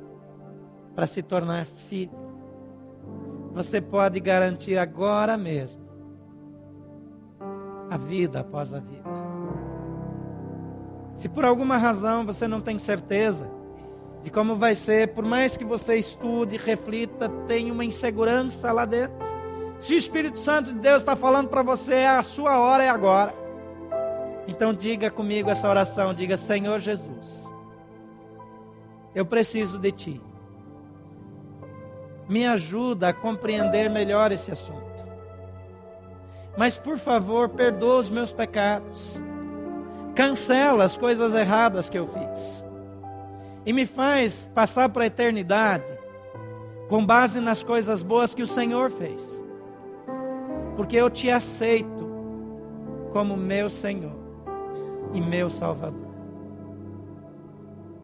para 0.95 1.07
se 1.07 1.23
tornar 1.23 1.67
filho. 1.67 2.25
Você 3.53 3.81
pode 3.81 4.19
garantir 4.21 4.79
agora 4.79 5.37
mesmo 5.37 5.83
a 7.91 7.97
vida 7.97 8.41
após 8.41 8.73
a 8.73 8.81
vida. 8.81 9.05
Se 11.15 11.29
por 11.29 11.45
alguma 11.45 11.77
razão 11.77 12.25
você 12.25 12.49
não 12.49 12.61
tem 12.61 12.79
certeza 12.79 13.51
de 14.23 14.31
como 14.31 14.57
vai 14.57 14.75
ser, 14.75 15.09
por 15.09 15.25
mais 15.25 15.57
que 15.57 15.65
você 15.65 15.97
estude, 15.97 16.57
reflita, 16.57 17.29
tenha 17.47 17.73
uma 17.73 17.85
insegurança 17.85 18.73
lá 18.73 18.85
dentro. 18.85 19.17
Se 19.79 19.95
o 19.95 19.99
Espírito 19.99 20.41
Santo 20.41 20.73
de 20.73 20.79
Deus 20.79 21.03
está 21.03 21.15
falando 21.15 21.49
para 21.49 21.63
você, 21.63 22.05
a 22.05 22.23
sua 22.23 22.59
hora 22.59 22.83
é 22.83 22.89
agora. 22.89 23.44
Então 24.47 24.75
diga 24.75 25.11
comigo 25.11 25.51
essa 25.51 25.69
oração, 25.69 26.13
diga: 26.13 26.37
Senhor 26.37 26.79
Jesus, 26.79 27.51
eu 29.15 29.25
preciso 29.25 29.79
de 29.79 29.93
Ti. 29.93 30.21
Me 32.29 32.47
ajuda 32.47 33.09
a 33.09 33.13
compreender 33.13 33.91
melhor 33.91 34.33
esse 34.33 34.51
assunto. 34.51 35.05
Mas 36.57 36.79
por 36.79 36.99
favor, 36.99 37.49
perdoa 37.49 38.01
os 38.01 38.11
meus 38.11 38.33
pecados. 38.33 39.23
Cancela 40.15 40.85
as 40.85 40.97
coisas 40.97 41.35
erradas 41.35 41.89
que 41.89 41.99
eu 41.99 42.09
fiz 42.09 42.65
e 43.67 43.73
me 43.73 43.87
faz 43.87 44.49
passar 44.55 44.89
para 44.91 45.05
a 45.05 45.07
eternidade 45.07 45.91
com 46.89 47.05
base 47.05 47.41
nas 47.41 47.63
coisas 47.63 48.03
boas 48.03 48.35
que 48.35 48.43
o 48.43 48.47
Senhor 48.47 48.91
fez. 48.91 49.43
Porque 50.77 50.97
eu 50.97 51.09
te 51.09 51.31
aceito 51.31 52.05
como 53.13 53.37
meu 53.37 53.69
Senhor 53.69 54.24
e 55.15 55.21
meu 55.21 55.49
Salvador. 55.49 56.04